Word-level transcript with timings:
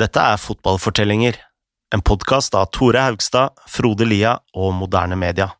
Dette 0.00 0.16
er 0.16 0.38
Fotballfortellinger, 0.40 1.36
en 1.92 2.00
podkast 2.00 2.54
av 2.56 2.70
Tore 2.72 3.02
Haugstad, 3.04 3.58
Frode 3.68 4.06
Lia 4.08 4.38
og 4.56 4.72
Moderne 4.78 5.18
Media. 5.20 5.50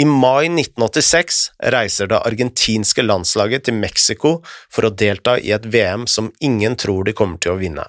I 0.00 0.06
mai 0.08 0.46
1986 0.48 1.42
reiser 1.74 2.08
det 2.08 2.22
argentinske 2.24 3.04
landslaget 3.04 3.68
til 3.68 3.76
Mexico 3.76 4.38
for 4.72 4.88
å 4.88 4.92
delta 5.04 5.36
i 5.36 5.52
et 5.52 5.68
VM 5.68 6.08
som 6.08 6.32
ingen 6.40 6.80
tror 6.80 7.04
de 7.04 7.12
kommer 7.20 7.36
til 7.36 7.58
å 7.58 7.60
vinne. 7.60 7.84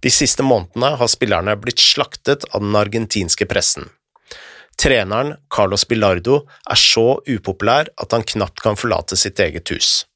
De 0.00 0.08
siste 0.08 0.40
månedene 0.40 0.94
har 0.96 1.12
spillerne 1.12 1.60
blitt 1.60 1.84
slaktet 1.84 2.48
av 2.54 2.64
den 2.64 2.82
argentinske 2.86 3.44
pressen. 3.44 3.90
Treneren, 4.80 5.36
Carlos 5.52 5.84
Bilardo, 5.84 6.46
er 6.64 6.86
så 6.88 7.18
upopulær 7.28 7.92
at 8.00 8.16
han 8.16 8.24
knapt 8.24 8.64
kan 8.64 8.80
forlate 8.80 9.20
sitt 9.20 9.44
eget 9.44 9.76
hus. 9.76 10.06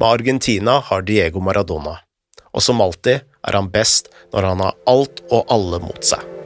Med 0.00 0.14
Argentina 0.14 0.80
har 0.88 1.04
Diego 1.04 1.44
Maradona 1.44 2.00
og 2.52 2.64
som 2.64 2.82
alltid 2.82 3.22
er 3.46 3.56
han 3.56 3.70
best 3.72 4.10
når 4.34 4.52
han 4.52 4.66
har 4.66 4.78
alt 4.90 5.24
og 5.30 5.46
alle 5.52 5.82
mot 5.82 6.04
seg. 6.04 6.39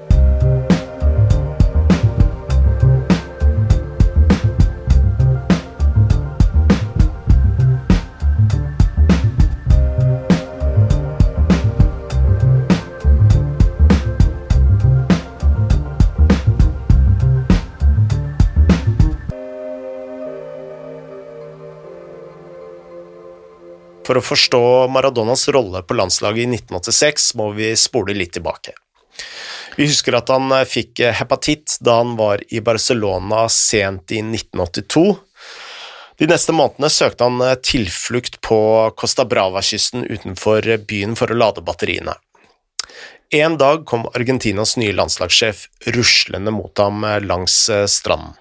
For 24.15 24.21
å 24.21 24.29
forstå 24.29 24.59
Maradonas 24.95 25.49
rolle 25.51 25.81
på 25.83 25.97
landslaget 25.99 26.45
i 26.45 26.59
1986 26.61 27.33
må 27.35 27.49
vi 27.57 27.73
spole 27.75 28.15
litt 28.15 28.37
tilbake. 28.37 28.71
Vi 29.75 29.89
husker 29.89 30.15
at 30.15 30.31
han 30.31 30.53
eh, 30.55 30.63
fikk 30.71 31.03
eh, 31.03 31.17
hepatitt 31.19 31.75
da 31.83 31.97
han 31.99 32.13
var 32.15 32.45
i 32.55 32.63
Barcelona 32.63 33.49
sent 33.51 34.15
i 34.15 34.21
1982. 34.23 35.03
De 36.23 36.31
neste 36.31 36.55
månedene 36.55 36.93
søkte 36.95 37.27
han 37.27 37.43
eh, 37.43 37.57
tilflukt 37.59 38.39
på 38.47 38.61
Costa 38.95 39.27
Brava-kysten 39.27 40.07
utenfor 40.07 40.71
byen 40.87 41.19
for 41.19 41.35
å 41.35 41.43
lade 41.43 41.67
batteriene. 41.67 42.15
En 43.35 43.59
dag 43.59 43.83
kom 43.83 44.07
Argentinas 44.15 44.79
nye 44.79 44.95
landslagssjef 44.95 45.67
ruslende 45.91 46.55
mot 46.55 46.79
ham 46.79 47.03
langs 47.27 47.65
stranden. 47.91 48.39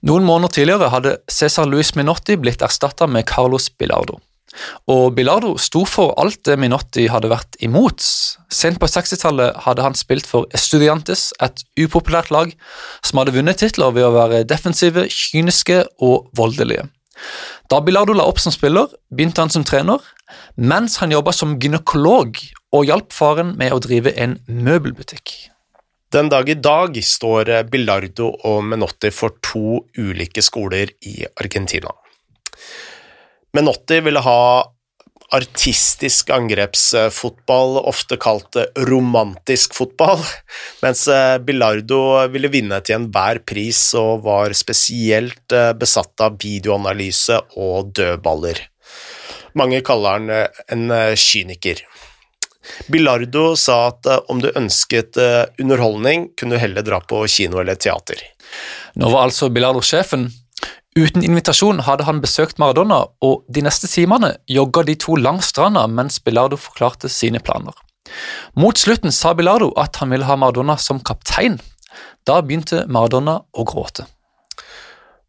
Noen 0.00 0.24
måneder 0.24 0.62
tidligere 0.62 0.94
hadde 0.96 1.18
Cæsar 1.28 1.68
Luis 1.68 1.92
Minotti 1.92 2.40
blitt 2.40 2.64
erstatta 2.64 3.04
med 3.04 3.28
Carlos 3.28 3.68
Bilardo. 3.68 4.24
Og 4.90 5.14
Bilardo 5.16 5.54
sto 5.60 5.84
for 5.88 6.14
alt 6.20 6.42
det 6.46 6.56
Minotti 6.60 7.06
hadde 7.10 7.30
vært 7.32 7.58
imot. 7.64 8.02
Sent 8.52 8.80
på 8.80 8.88
60-tallet 8.90 9.62
hadde 9.66 9.86
han 9.86 9.96
spilt 9.98 10.28
for 10.30 10.48
Estudiantes, 10.54 11.32
et 11.42 11.64
upopulært 11.80 12.30
lag 12.34 12.52
som 13.04 13.20
hadde 13.20 13.34
vunnet 13.36 13.60
titler 13.62 13.94
ved 13.96 14.06
å 14.06 14.14
være 14.14 14.44
defensive, 14.48 15.08
kyniske 15.10 15.82
og 16.04 16.30
voldelige. 16.38 16.86
Da 17.70 17.80
Bilardo 17.80 18.14
la 18.14 18.26
opp 18.28 18.40
som 18.42 18.52
spiller, 18.54 18.90
begynte 19.14 19.42
han 19.42 19.52
som 19.52 19.64
trener, 19.66 20.02
mens 20.56 20.98
han 21.00 21.14
jobba 21.14 21.32
som 21.34 21.56
gynekolog 21.60 22.38
og 22.74 22.86
hjalp 22.88 23.14
faren 23.14 23.54
med 23.58 23.74
å 23.74 23.82
drive 23.82 24.12
en 24.20 24.38
møbelbutikk. 24.46 25.34
Den 26.14 26.28
dag 26.30 26.48
i 26.50 26.54
dag 26.54 26.94
står 27.02 27.50
Bilardo 27.70 28.28
og 28.46 28.60
Menotti 28.70 29.10
for 29.10 29.34
to 29.42 29.80
ulike 29.98 30.44
skoler 30.46 30.92
i 31.10 31.24
Argentina. 31.42 31.90
Menotti 33.54 34.00
ville 34.02 34.20
ha 34.20 34.40
artistisk 35.34 36.30
angrepsfotball, 36.30 37.78
ofte 37.88 38.16
kalt 38.20 38.56
romantisk 38.88 39.74
fotball, 39.74 40.20
mens 40.84 41.06
eh, 41.10 41.38
Bilardo 41.42 42.00
ville 42.32 42.50
vinne 42.52 42.80
til 42.84 42.98
enhver 42.98 43.40
pris 43.46 43.80
og 43.98 44.24
var 44.26 44.54
spesielt 44.56 45.54
eh, 45.54 45.72
besatt 45.78 46.24
av 46.24 46.38
videoanalyse 46.42 47.40
og 47.56 47.94
dødballer. 47.98 48.62
Mange 49.58 49.82
kaller 49.86 50.18
han 50.18 50.30
eh, 50.34 50.62
en 50.74 50.88
kyniker. 51.18 51.82
Bilardo 52.88 53.52
sa 53.60 53.90
at 53.90 54.08
om 54.32 54.38
du 54.40 54.48
ønsket 54.56 55.18
underholdning, 55.60 56.30
kunne 56.32 56.56
du 56.56 56.62
heller 56.62 56.86
dra 56.86 56.96
på 57.04 57.18
kino 57.28 57.60
eller 57.60 57.76
teater. 57.76 58.22
Nå 58.96 59.10
var 59.12 59.26
altså 59.26 59.50
Bilardo 59.52 59.82
sjefen, 59.84 60.30
Uten 60.94 61.24
invitasjon 61.26 61.80
hadde 61.82 62.04
han 62.06 62.20
besøkt 62.22 62.60
Maradona, 62.62 63.00
og 63.18 63.42
de 63.50 63.64
neste 63.66 63.88
timene 63.90 64.36
jogga 64.46 64.84
de 64.86 64.94
to 64.94 65.16
langs 65.18 65.48
stranda 65.50 65.88
mens 65.90 66.20
Bilardo 66.22 66.54
forklarte 66.54 67.10
sine 67.10 67.40
planer. 67.42 67.74
Mot 68.54 68.78
slutten 68.78 69.10
sa 69.10 69.32
Bilardo 69.34 69.72
at 69.80 69.98
han 69.98 70.14
ville 70.14 70.28
ha 70.28 70.36
Maradona 70.38 70.76
som 70.78 71.00
kaptein. 71.02 71.58
Da 72.22 72.38
begynte 72.46 72.84
Maradona 72.86 73.40
å 73.50 73.66
gråte. 73.66 74.06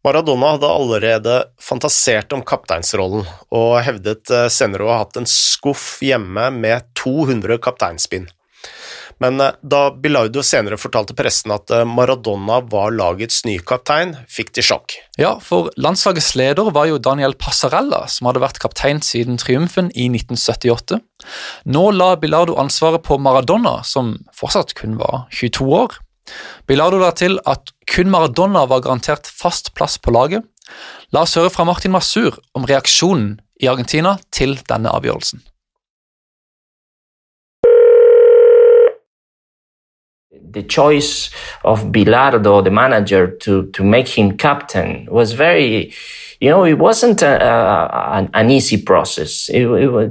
Maradona 0.06 0.52
hadde 0.54 0.70
allerede 0.70 1.34
fantasert 1.58 2.30
om 2.36 2.44
kapteinsrollen, 2.46 3.26
og 3.50 3.72
hevdet 3.82 4.30
eh, 4.30 4.46
senere 4.54 4.86
å 4.86 4.92
ha 4.92 5.00
hatt 5.00 5.18
en 5.18 5.26
skuff 5.26 5.96
hjemme 5.98 6.46
med 6.54 6.86
200 6.94 7.58
kapteinspinn. 7.64 8.28
Men 9.22 9.40
eh, 9.40 9.54
da 9.62 9.88
Bilardo 9.90 10.42
senere 10.44 10.78
fortalte 10.80 11.16
pressen 11.16 11.54
at 11.54 11.72
eh, 11.72 11.84
Maradona 11.88 12.60
var 12.72 12.94
lagets 12.96 13.42
nye 13.48 13.62
kaptein, 13.64 14.14
fikk 14.28 14.52
de 14.56 14.64
sjokk. 14.66 14.96
Ja, 15.20 15.36
for 15.42 15.70
landslagets 15.80 16.34
leder 16.38 16.70
var 16.76 16.90
jo 16.90 17.00
Daniel 17.02 17.36
Passarella, 17.40 18.04
som 18.12 18.28
hadde 18.28 18.44
vært 18.44 18.60
kaptein 18.62 19.00
siden 19.04 19.40
triumfen 19.40 19.90
i 19.94 20.08
1978. 20.12 21.00
Nå 21.72 21.84
la 21.96 22.12
Bilardo 22.20 22.58
ansvaret 22.60 23.04
på 23.06 23.18
Maradona, 23.22 23.78
som 23.84 24.16
fortsatt 24.36 24.76
kun 24.78 24.98
var 25.00 25.24
22 25.32 25.70
år. 25.80 25.96
Bilardo 26.66 27.00
la 27.00 27.12
til 27.16 27.38
at 27.46 27.72
kun 27.88 28.10
Maradona 28.12 28.66
var 28.68 28.84
garantert 28.84 29.30
fast 29.30 29.72
plass 29.78 29.96
på 30.02 30.12
laget. 30.14 30.44
La 31.14 31.22
oss 31.22 31.36
høre 31.38 31.52
fra 31.54 31.64
Martin 31.64 31.94
Masur 31.94 32.40
om 32.58 32.66
reaksjonen 32.66 33.36
i 33.62 33.68
Argentina 33.70 34.16
til 34.34 34.58
denne 34.68 34.90
avgjørelsen. 34.92 35.44
The 40.56 40.62
choice 40.62 41.30
of 41.64 41.92
Bilardo, 41.92 42.64
the 42.64 42.70
manager, 42.70 43.24
to 43.44 43.70
to 43.76 43.84
make 43.84 44.08
him 44.08 44.36
captain 44.38 45.06
was 45.10 45.32
very, 45.32 45.92
you 46.40 46.50
know, 46.50 46.64
it 46.64 46.78
wasn't 46.78 47.20
a, 47.22 47.34
a, 47.44 48.28
an 48.32 48.50
easy 48.50 48.78
process. 48.82 49.50
It, 49.50 49.66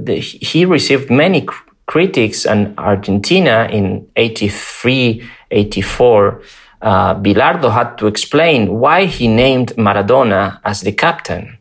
it, 0.08 0.22
he 0.22 0.64
received 0.64 1.10
many 1.10 1.46
critics, 1.86 2.46
and 2.46 2.78
Argentina 2.78 3.68
in 3.70 4.06
83, 4.16 5.22
84, 5.50 6.42
uh, 6.82 7.14
Bilardo 7.16 7.72
had 7.72 7.98
to 7.98 8.06
explain 8.06 8.78
why 8.78 9.06
he 9.06 9.26
named 9.26 9.72
Maradona 9.76 10.60
as 10.64 10.82
the 10.82 10.92
captain. 10.92 11.55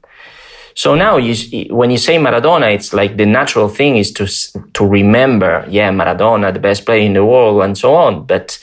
So 0.77 0.93
now, 0.93 1.15
you, 1.15 1.73
when 1.73 1.89
you 1.89 1.97
say 1.97 2.17
Maradona, 2.17 2.75
it's 2.75 2.93
like 2.93 3.15
the 3.15 3.25
natural 3.25 3.69
thing 3.69 3.95
is 3.95 4.11
to 4.11 4.27
to 4.73 4.85
remember, 4.85 5.65
yeah, 5.69 5.89
Maradona, 5.89 6.53
the 6.53 6.59
best 6.59 6.85
player 6.85 6.99
in 7.05 7.13
the 7.13 7.23
world, 7.23 7.63
and 7.63 7.77
so 7.77 7.95
on. 7.95 8.25
But 8.25 8.59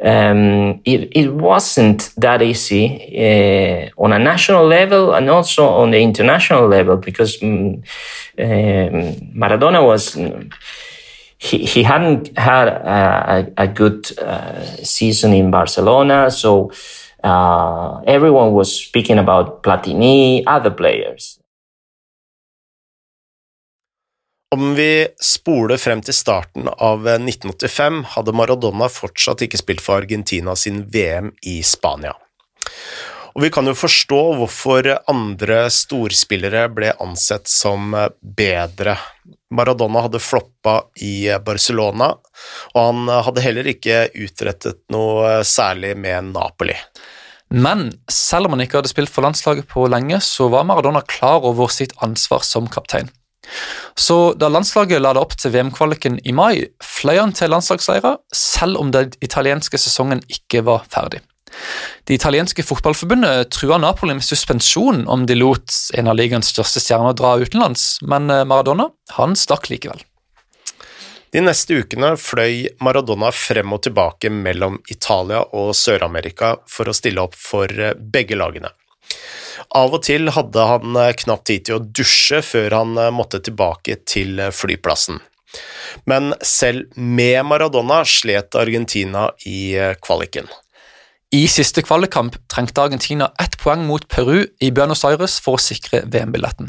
um, 0.00 0.80
it 0.84 1.10
it 1.16 1.34
wasn't 1.34 2.10
that 2.16 2.42
easy 2.42 2.86
uh, 3.18 3.90
on 4.02 4.12
a 4.12 4.20
national 4.20 4.66
level 4.66 5.14
and 5.14 5.28
also 5.28 5.66
on 5.68 5.90
the 5.90 6.00
international 6.00 6.68
level 6.68 6.96
because 6.96 7.42
um, 7.42 7.82
Maradona 8.38 9.84
was. 9.84 10.16
He, 11.38 11.64
he 11.64 11.82
hadn't 11.82 12.38
had 12.38 12.68
a, 12.68 13.52
a, 13.58 13.64
a 13.64 13.66
good 13.66 14.16
uh, 14.16 14.64
season 14.84 15.32
in 15.32 15.50
Barcelona, 15.50 16.30
so 16.30 16.70
uh, 17.24 18.02
everyone 18.06 18.52
was 18.52 18.74
speaking 18.88 19.18
about 19.18 19.62
Platini, 19.62 20.42
other 20.46 20.70
players. 20.70 21.38
Om 24.54 24.74
vi 24.74 25.06
spoler 25.16 25.78
frem 25.80 26.02
til 26.04 26.14
starten 26.14 26.66
av 26.68 27.06
1985, 27.08 28.02
hadde 28.16 28.34
Maradona 28.36 28.88
fortsatt 28.92 29.46
ikke 29.46 29.56
spilt 29.56 29.80
for 29.80 30.02
Argentina 30.02 30.52
sin 30.60 30.82
VM 30.92 31.30
i 31.48 31.62
Spania. 31.64 32.12
Og 33.32 33.46
vi 33.46 33.48
kan 33.48 33.64
jo 33.64 33.72
forstå 33.72 34.20
hvorfor 34.36 34.90
andre 35.08 35.62
storspillere 35.72 36.66
ble 36.76 36.92
ansett 37.00 37.48
som 37.48 37.94
bedre. 38.20 38.98
Maradona 39.52 40.06
hadde 40.06 40.22
floppa 40.22 40.78
i 41.04 41.28
Barcelona, 41.44 42.12
og 42.74 42.80
han 42.80 43.10
hadde 43.28 43.44
heller 43.44 43.72
ikke 43.72 44.06
utrettet 44.24 44.80
noe 44.92 45.40
særlig 45.46 45.94
med 46.00 46.32
Napoli. 46.32 46.76
Men 47.52 47.90
selv 48.08 48.48
om 48.48 48.54
han 48.56 48.64
ikke 48.64 48.80
hadde 48.80 48.90
spilt 48.92 49.12
for 49.12 49.26
landslaget 49.26 49.68
på 49.68 49.84
lenge, 49.92 50.22
så 50.24 50.48
var 50.52 50.64
Maradona 50.64 51.02
klar 51.04 51.44
over 51.44 51.68
sitt 51.72 51.92
ansvar 52.04 52.40
som 52.48 52.70
kaptein. 52.72 53.12
Så 53.98 54.32
da 54.38 54.48
landslaget 54.48 55.02
la 55.02 55.12
det 55.12 55.20
opp 55.20 55.34
til 55.36 55.52
VM-kvaliken 55.52 56.20
i 56.24 56.32
mai, 56.32 56.64
fløy 56.80 57.18
han 57.18 57.34
til 57.36 57.52
landslagsleira 57.52 58.14
selv 58.36 58.80
om 58.80 58.92
den 58.94 59.12
italienske 59.20 59.80
sesongen 59.80 60.22
ikke 60.32 60.62
var 60.64 60.86
ferdig. 60.88 61.20
Det 62.04 62.14
italienske 62.14 62.64
fotballforbundet 62.66 63.50
trua 63.54 63.78
Napoli 63.78 64.14
med 64.14 64.24
suspensjon 64.24 65.04
om 65.08 65.26
de 65.26 65.36
lot 65.38 65.74
en 65.94 66.10
av 66.10 66.16
ligaens 66.18 66.50
største 66.50 66.82
stjerner 66.82 67.14
dra 67.16 67.36
utenlands, 67.38 68.00
men 68.02 68.30
eh, 68.30 68.44
Maradona 68.48 68.88
han 69.16 69.36
stakk 69.38 69.70
likevel. 69.70 70.02
De 71.32 71.40
neste 71.40 71.78
ukene 71.80 72.12
fløy 72.20 72.66
Maradona 72.84 73.30
frem 73.32 73.72
og 73.72 73.84
tilbake 73.86 74.28
mellom 74.28 74.80
Italia 74.92 75.40
og 75.56 75.72
Sør-Amerika 75.78 76.56
for 76.68 76.90
å 76.90 76.96
stille 76.96 77.22
opp 77.22 77.38
for 77.38 77.70
eh, 77.70 77.94
begge 77.96 78.38
lagene. 78.38 78.72
Av 79.78 79.94
og 79.94 80.02
til 80.04 80.28
hadde 80.34 80.66
han 80.68 80.98
eh, 80.98 81.14
knapt 81.22 81.46
tid 81.52 81.68
til 81.68 81.78
å 81.78 81.84
dusje 81.84 82.42
før 82.44 82.80
han 82.80 82.98
måtte 83.14 83.40
tilbake 83.44 84.00
til 84.08 84.42
flyplassen. 84.52 85.22
Men 86.08 86.32
selv 86.40 86.96
med 86.96 87.44
Maradona 87.44 88.00
slet 88.08 88.56
Argentina 88.56 89.28
i 89.46 89.76
kvaliken. 90.00 90.48
I 91.32 91.46
siste 91.48 91.80
kvalikkamp 91.80 92.34
trengte 92.52 92.82
Argentina 92.82 93.30
ett 93.40 93.54
poeng 93.56 93.86
mot 93.88 94.02
Peru 94.08 94.42
i 94.60 94.68
Buenos 94.70 95.00
Aires 95.08 95.38
for 95.40 95.56
å 95.56 95.62
sikre 95.64 96.02
VM-billetten. 96.12 96.68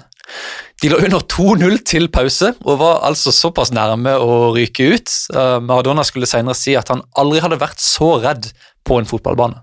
De 0.80 0.88
lå 0.88 1.02
under 1.04 1.20
2-0 1.34 1.82
til 1.84 2.08
pause 2.08 2.54
og 2.62 2.80
var 2.80 3.02
altså 3.04 3.34
såpass 3.36 3.74
nærme 3.76 4.16
å 4.16 4.54
ryke 4.56 4.88
ut. 4.96 5.12
Eh, 5.36 5.58
Maradona 5.60 6.08
skulle 6.08 6.30
senere 6.32 6.56
si 6.56 6.78
at 6.80 6.94
han 6.94 7.04
aldri 7.20 7.44
hadde 7.44 7.60
vært 7.60 7.84
så 7.84 8.14
redd 8.24 8.54
på 8.88 9.02
en 9.02 9.10
fotballbane. 9.10 9.60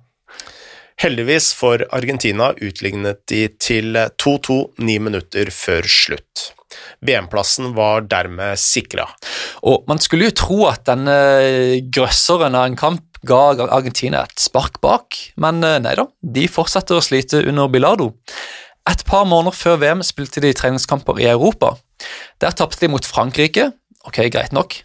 Heldigvis 1.00 1.55
for 1.56 1.81
Argentina 1.97 2.52
utlignet 2.61 3.25
de 3.32 3.47
til 3.56 3.97
2-2 4.20 4.61
ni 4.85 5.00
minutter 5.00 5.49
før 5.49 5.88
slutt. 5.88 6.50
VM-plassen 7.00 7.73
var 7.73 8.05
dermed 8.05 8.61
sikra. 8.61 9.08
Og 9.64 9.88
man 9.88 10.00
skulle 10.02 10.29
jo 10.29 10.37
tro 10.37 10.67
at 10.69 10.85
denne 10.93 11.17
grøsseren 11.88 12.52
av 12.52 12.69
en 12.69 12.76
kamp 12.76 13.09
ga 13.26 13.40
Argentina 13.69 14.25
et 14.25 14.40
spark 14.40 14.81
bak, 14.84 15.17
men 15.40 15.62
eh, 15.67 15.78
nei 15.82 15.96
da, 15.99 16.06
de 16.20 16.46
fortsetter 16.49 16.99
å 16.99 17.05
slite 17.05 17.43
under 17.46 17.70
Bilardo. 17.72 18.12
Et 18.88 19.05
par 19.06 19.26
måneder 19.28 19.56
før 19.56 19.81
VM 19.82 20.05
spilte 20.06 20.43
de 20.43 20.52
treningskamper 20.56 21.20
i 21.20 21.28
Europa. 21.31 21.75
Der 22.40 22.56
tapte 22.56 22.81
de 22.81 22.90
mot 22.93 23.05
Frankrike. 23.05 23.70
Ok, 24.08 24.22
greit 24.32 24.55
nok. 24.56 24.78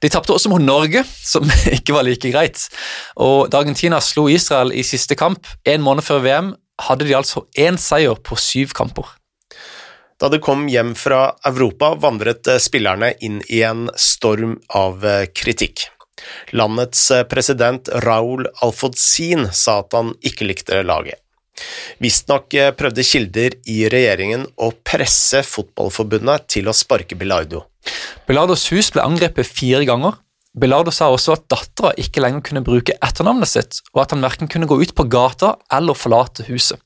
De 0.00 0.10
tapte 0.12 0.32
også 0.34 0.50
mot 0.52 0.62
Norge, 0.62 1.04
som 1.32 1.44
ikke 1.70 1.96
var 1.96 2.08
like 2.08 2.32
greit. 2.32 2.68
Og 3.20 3.50
da 3.52 3.60
Argentina 3.62 4.00
slo 4.04 4.26
Israel 4.32 4.72
i 4.72 4.84
siste 4.86 5.16
kamp 5.18 5.46
en 5.68 5.84
måned 5.84 6.06
før 6.06 6.24
VM, 6.24 6.54
hadde 6.88 7.06
de 7.06 7.14
altså 7.14 7.44
én 7.60 7.76
seier 7.78 8.16
på 8.18 8.36
syv 8.40 8.74
kamper. 8.74 9.06
Da 10.18 10.30
de 10.30 10.38
kom 10.42 10.68
hjem 10.70 10.94
fra 10.98 11.34
Europa, 11.46 11.92
vandret 12.00 12.46
eh, 12.48 12.60
spillerne 12.62 13.12
inn 13.26 13.40
i 13.50 13.60
en 13.66 13.88
storm 13.98 14.56
av 14.74 15.04
eh, 15.04 15.26
kritikk. 15.34 15.88
Landets 16.54 17.10
eh, 17.14 17.26
president 17.28 17.90
Raúl 18.04 18.46
Alfodsin 18.62 19.48
sa 19.52 19.80
at 19.82 19.96
han 19.96 20.14
ikke 20.24 20.48
likte 20.48 20.82
laget. 20.86 21.20
Visstnok 22.02 22.54
eh, 22.58 22.72
prøvde 22.74 23.06
kilder 23.06 23.56
i 23.70 23.84
regjeringen 23.92 24.46
å 24.56 24.72
presse 24.86 25.44
Fotballforbundet 25.46 26.48
til 26.56 26.68
å 26.70 26.76
sparke 26.76 27.18
Bilardo. 27.18 27.64
Bilardos 28.28 28.68
hus 28.72 28.90
ble 28.94 29.04
angrepet 29.04 29.48
fire 29.48 29.84
ganger. 29.88 30.18
Bilardo 30.54 30.92
sa 30.94 31.08
også 31.10 31.34
at 31.34 31.48
dattera 31.50 31.90
ikke 31.98 32.22
lenger 32.22 32.44
kunne 32.46 32.62
bruke 32.66 32.94
etternavnet 33.02 33.50
sitt, 33.50 33.80
og 33.90 34.04
at 34.04 34.14
han 34.14 34.22
verken 34.22 34.50
kunne 34.50 34.68
gå 34.70 34.78
ut 34.84 34.92
på 34.94 35.06
gata 35.10 35.56
eller 35.74 35.98
forlate 35.98 36.46
huset. 36.46 36.78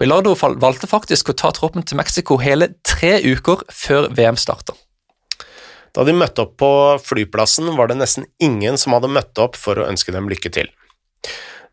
Bilardo 0.00 0.34
valgte 0.36 0.88
faktisk 0.88 1.32
å 1.32 1.36
ta 1.36 1.52
troppen 1.56 1.84
til 1.84 1.96
Mexico 2.00 2.36
hele 2.40 2.74
tre 2.84 3.16
uker 3.24 3.64
før 3.72 4.10
VM 4.16 4.36
starta. 4.40 4.76
Da 5.96 6.04
de 6.06 6.14
møtte 6.14 6.44
opp 6.44 6.56
på 6.60 6.72
flyplassen, 7.02 7.72
var 7.76 7.90
det 7.90 7.98
nesten 7.98 8.28
ingen 8.42 8.78
som 8.78 8.94
hadde 8.94 9.10
møtt 9.10 9.38
opp 9.42 9.58
for 9.58 9.78
å 9.80 9.88
ønske 9.90 10.14
dem 10.14 10.30
lykke 10.30 10.52
til. 10.54 10.70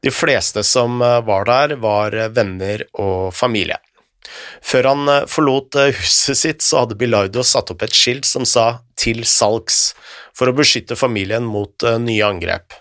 De 0.03 0.13
fleste 0.13 0.63
som 0.63 1.01
eh, 1.01 1.19
var 1.25 1.45
der, 1.49 1.75
var 1.81 2.15
eh, 2.15 2.29
venner 2.29 2.85
og 3.01 3.33
familie. 3.35 3.79
Før 4.61 4.91
han 4.91 5.09
eh, 5.09 5.25
forlot 5.29 5.77
huset 5.97 6.37
sitt, 6.37 6.65
så 6.65 6.83
hadde 6.83 6.97
Bilardo 6.99 7.45
satt 7.45 7.71
opp 7.73 7.85
et 7.85 7.95
skilt 7.97 8.27
som 8.27 8.45
sa 8.45 8.83
'til 8.97 9.23
salgs', 9.25 9.95
for 10.37 10.49
å 10.49 10.57
beskytte 10.57 10.97
familien 10.97 11.45
mot 11.45 11.83
nye 12.01 12.25
angrep. 12.25 12.73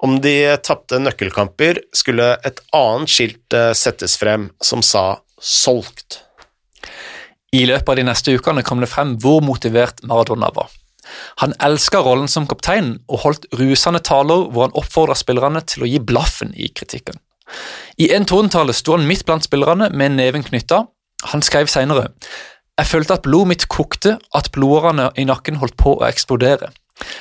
Om 0.00 0.20
de 0.24 0.56
tapte 0.62 0.98
nøkkelkamper, 0.98 1.82
skulle 1.94 2.38
et 2.46 2.60
annet 2.72 3.10
skilt 3.10 3.56
settes 3.76 4.16
frem 4.16 4.50
som 4.62 4.82
sa 4.82 5.20
'solgt'. 5.38 6.29
I 7.50 7.64
løpet 7.66 7.88
av 7.90 7.98
de 7.98 8.04
neste 8.06 8.34
ukene 8.38 8.62
kom 8.62 8.82
det 8.82 8.90
frem 8.90 9.16
hvor 9.18 9.40
motivert 9.42 10.04
Maradona 10.06 10.52
var. 10.54 10.70
Han 11.42 11.54
elska 11.58 11.98
rollen 12.06 12.30
som 12.30 12.46
kaptein 12.46 12.92
og 13.10 13.24
holdt 13.24 13.48
rusende 13.58 14.02
taler 14.06 14.46
hvor 14.52 14.68
han 14.68 14.76
oppfordra 14.78 15.16
spillerne 15.18 15.62
til 15.66 15.82
å 15.82 15.90
gi 15.90 15.98
blaffen 15.98 16.54
i 16.54 16.68
kritikken. 16.70 17.18
I 17.98 18.12
en 18.14 18.28
tordentale 18.30 18.74
sto 18.76 18.94
han 18.94 19.08
midt 19.08 19.26
blant 19.26 19.48
spillerne 19.48 19.90
med 19.90 20.14
neven 20.14 20.46
knytta. 20.46 20.84
Han 21.32 21.42
skrev 21.42 21.66
senere 21.66 22.12
Jeg 22.78 22.86
følte 22.86 23.18
at 23.18 23.26
blodet 23.26 23.50
mitt 23.50 23.66
kokte, 23.68 24.14
at 24.34 24.52
blodårene 24.54 25.10
i 25.18 25.26
nakken 25.26 25.58
holdt 25.60 25.76
på 25.76 25.98
å 25.98 26.06
eksplodere. 26.06 26.70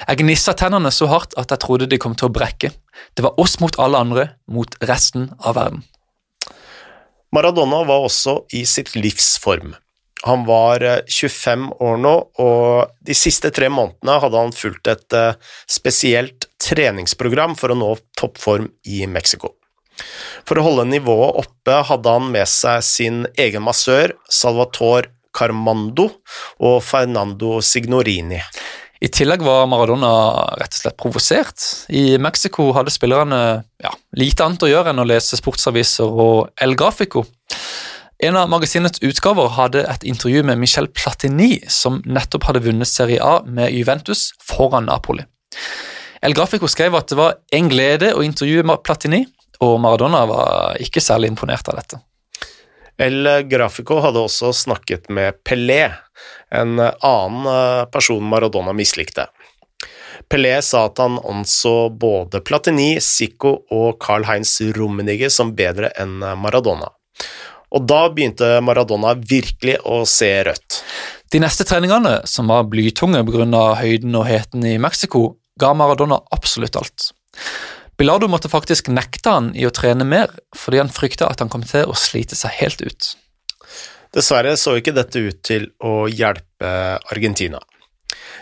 Jeg 0.05 0.21
gnissa 0.21 0.53
tennene 0.53 0.91
så 0.93 1.09
hardt 1.09 1.33
at 1.41 1.49
jeg 1.51 1.63
trodde 1.65 1.89
de 1.89 1.97
kom 1.97 2.13
til 2.15 2.29
å 2.29 2.35
brekke. 2.35 2.69
Det 3.17 3.25
var 3.25 3.39
oss 3.41 3.57
mot 3.59 3.75
alle 3.81 3.97
andre, 3.97 4.29
mot 4.47 4.77
resten 4.85 5.31
av 5.39 5.57
verden. 5.57 5.83
Maradona 7.35 7.81
var 7.89 8.05
også 8.05 8.43
i 8.55 8.63
sitt 8.65 8.95
livs 8.95 9.35
form. 9.41 9.73
Han 10.27 10.43
var 10.47 10.83
25 11.07 11.63
eh, 11.63 11.75
år 11.85 12.01
nå, 12.03 12.15
og 12.43 13.05
de 13.05 13.15
siste 13.15 13.51
tre 13.55 13.69
månedene 13.71 14.17
hadde 14.23 14.41
han 14.41 14.55
fulgt 14.55 14.89
et 14.91 15.15
eh, 15.15 15.37
spesielt 15.69 16.49
treningsprogram 16.59 17.55
for 17.59 17.71
å 17.71 17.79
nå 17.79 17.93
toppform 18.19 18.67
i 18.91 19.05
Mexico. 19.07 19.53
For 20.47 20.59
å 20.59 20.65
holde 20.65 20.89
nivået 20.91 21.39
oppe 21.43 21.79
hadde 21.87 22.17
han 22.17 22.27
med 22.33 22.47
seg 22.51 22.83
sin 22.85 23.23
egen 23.39 23.63
massør, 23.65 24.15
Salvatore 24.31 25.11
Carmando, 25.35 26.09
og 26.65 26.79
Fernando 26.83 27.59
Signorini. 27.63 28.39
I 28.99 29.07
tillegg 29.07 29.43
var 29.45 29.67
Maradona 29.71 30.09
rett 30.59 30.73
og 30.75 30.81
slett 30.81 30.97
provosert. 30.99 31.63
I 31.95 32.17
Mexico 32.19 32.65
hadde 32.75 32.91
spillerne 32.91 33.39
ja, 33.79 33.93
lite 34.19 34.43
annet 34.43 34.65
å 34.65 34.71
gjøre 34.71 34.91
enn 34.91 34.99
å 34.99 35.07
lese 35.07 35.39
sportsaviser 35.39 36.19
og 36.25 36.49
El 36.59 36.75
Grafico. 36.79 37.23
En 38.23 38.35
av 38.35 38.49
magasinets 38.51 38.99
utgaver 38.99 39.47
hadde 39.55 39.85
et 39.87 40.01
intervju 40.03 40.41
med 40.43 40.59
Michel 40.59 40.89
Platini, 40.91 41.61
som 41.71 42.01
nettopp 42.03 42.49
hadde 42.49 42.61
vunnet 42.65 42.89
Serie 42.91 43.21
A 43.23 43.37
med 43.47 43.71
Juventus 43.71 44.33
foran 44.43 44.89
Napoli. 44.89 45.23
El 46.19 46.35
Grafico 46.35 46.67
skrev 46.67 46.97
at 46.99 47.07
det 47.07 47.15
var 47.15 47.37
en 47.55 47.69
glede 47.71 48.09
å 48.11 48.25
intervjue 48.25 48.75
Platini, 48.83 49.21
og 49.63 49.79
Maradona 49.79 50.25
var 50.27 50.75
ikke 50.83 50.99
særlig 50.99 51.31
imponert 51.31 51.71
av 51.71 51.79
dette. 51.79 52.01
El 52.99 53.23
Grafico 53.47 54.01
hadde 54.03 54.25
også 54.27 54.51
snakket 54.65 55.07
med 55.07 55.39
Pelé, 55.47 55.85
en 56.51 56.75
annen 56.75 57.49
eh, 57.55 57.87
person 57.87 58.19
Maradona 58.19 58.75
mislikte. 58.75 59.29
Pelé 60.27 60.57
sa 60.59 60.89
at 60.91 60.99
han 60.99 61.21
anså 61.23 61.87
både 61.95 62.43
Platini, 62.43 62.97
Zico 62.99 63.61
og 63.71 63.95
Carl-Heinz 64.03 64.57
Rummenigge 64.75 65.31
som 65.31 65.55
bedre 65.55 65.95
enn 65.95 66.19
Maradona 66.19 66.91
og 67.69 67.85
da 67.89 68.01
begynte 68.13 68.57
Maradona 68.65 69.13
virkelig 69.17 69.77
å 69.85 70.01
se 70.09 70.31
rødt. 70.47 70.81
De 71.29 71.41
neste 71.41 71.65
treningene, 71.69 72.21
som 72.25 72.49
var 72.49 72.65
blytunge 72.71 73.21
pga. 73.27 73.63
høyden 73.77 74.15
og 74.17 74.25
heten 74.25 74.65
i 74.65 74.77
Mexico, 74.81 75.37
ga 75.59 75.73
Maradona 75.73 76.19
absolutt 76.33 76.75
alt. 76.75 77.11
Bilardo 77.99 78.29
måtte 78.31 78.49
faktisk 78.49 78.87
nekte 78.89 79.29
han 79.29 79.51
i 79.55 79.65
å 79.67 79.73
trene 79.75 80.07
mer, 80.07 80.31
fordi 80.55 80.79
han 80.79 80.89
frykta 80.89 81.27
at 81.27 81.41
han 81.43 81.49
kom 81.51 81.65
til 81.67 81.85
å 81.85 81.97
slite 81.99 82.37
seg 82.39 82.55
helt 82.61 82.81
ut. 82.81 83.09
Dessverre 84.15 84.55
så 84.57 84.77
ikke 84.79 84.95
dette 84.95 85.19
ut 85.21 85.41
til 85.45 85.67
å 85.85 86.07
hjelpe 86.07 86.71
Argentina. 87.11 87.59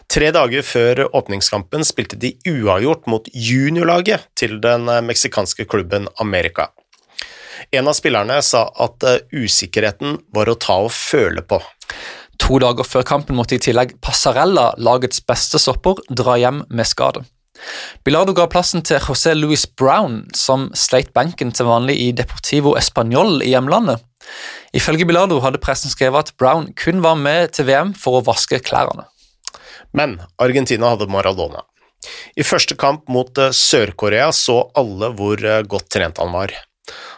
Tre 0.07 0.29
dager 0.31 0.63
før 0.63 1.01
åpningskampen 1.09 1.83
spilte 1.83 2.15
de 2.15 2.37
uavgjort 2.47 3.09
mot 3.11 3.25
juniorlaget 3.33 4.29
til 4.39 4.61
den 4.63 4.87
meksikanske 5.03 5.65
klubben 5.67 6.07
America. 6.23 6.69
En 7.71 7.87
av 7.87 7.97
spillerne 7.97 8.39
sa 8.45 8.67
at 8.79 9.03
eh, 9.03 9.23
usikkerheten 9.35 10.21
var 10.35 10.49
å 10.49 10.55
ta 10.59 10.77
og 10.85 10.93
føle 10.95 11.43
på. 11.43 11.59
To 12.43 12.59
dager 12.61 12.85
før 12.87 13.03
kampen 13.07 13.35
måtte 13.37 13.57
i 13.57 13.61
tillegg 13.63 13.97
Passarella, 14.03 14.69
lagets 14.77 15.19
beste 15.25 15.59
stopper, 15.59 15.99
dra 16.07 16.37
hjem 16.39 16.63
med 16.69 16.87
skade. 16.87 17.25
Bilardo 18.05 18.35
ga 18.37 18.45
plassen 18.51 18.83
til 18.85 19.01
José 19.01 19.33
Louis 19.35 19.63
Brown, 19.79 20.21
som 20.37 20.69
sleit 20.77 21.09
benken 21.17 21.51
til 21.51 21.67
vanlig 21.67 21.97
i 22.03 22.11
Deportivo 22.15 22.75
Español 22.77 23.41
i 23.41 23.51
hjemlandet. 23.55 24.03
Ifølge 24.77 25.07
Bilardo 25.09 25.39
hadde 25.41 25.61
pressen 25.63 25.91
skrevet 25.91 26.27
at 26.27 26.37
Brown 26.37 26.69
kun 26.77 27.01
var 27.05 27.17
med 27.19 27.55
til 27.57 27.67
VM 27.69 27.95
for 27.97 28.19
å 28.19 28.25
vaske 28.27 28.61
klærne. 28.61 29.07
Men 29.95 30.19
Argentina 30.37 30.93
hadde 30.93 31.09
Maradona. 31.09 31.63
I 32.37 32.45
første 32.45 32.77
kamp 32.77 33.07
mot 33.11 33.39
eh, 33.41 33.53
Sør-Korea 33.55 34.29
så 34.35 34.59
alle 34.77 35.09
hvor 35.17 35.41
eh, 35.41 35.63
godt 35.65 35.89
trent 35.95 36.21
han 36.21 36.35
var. 36.35 36.53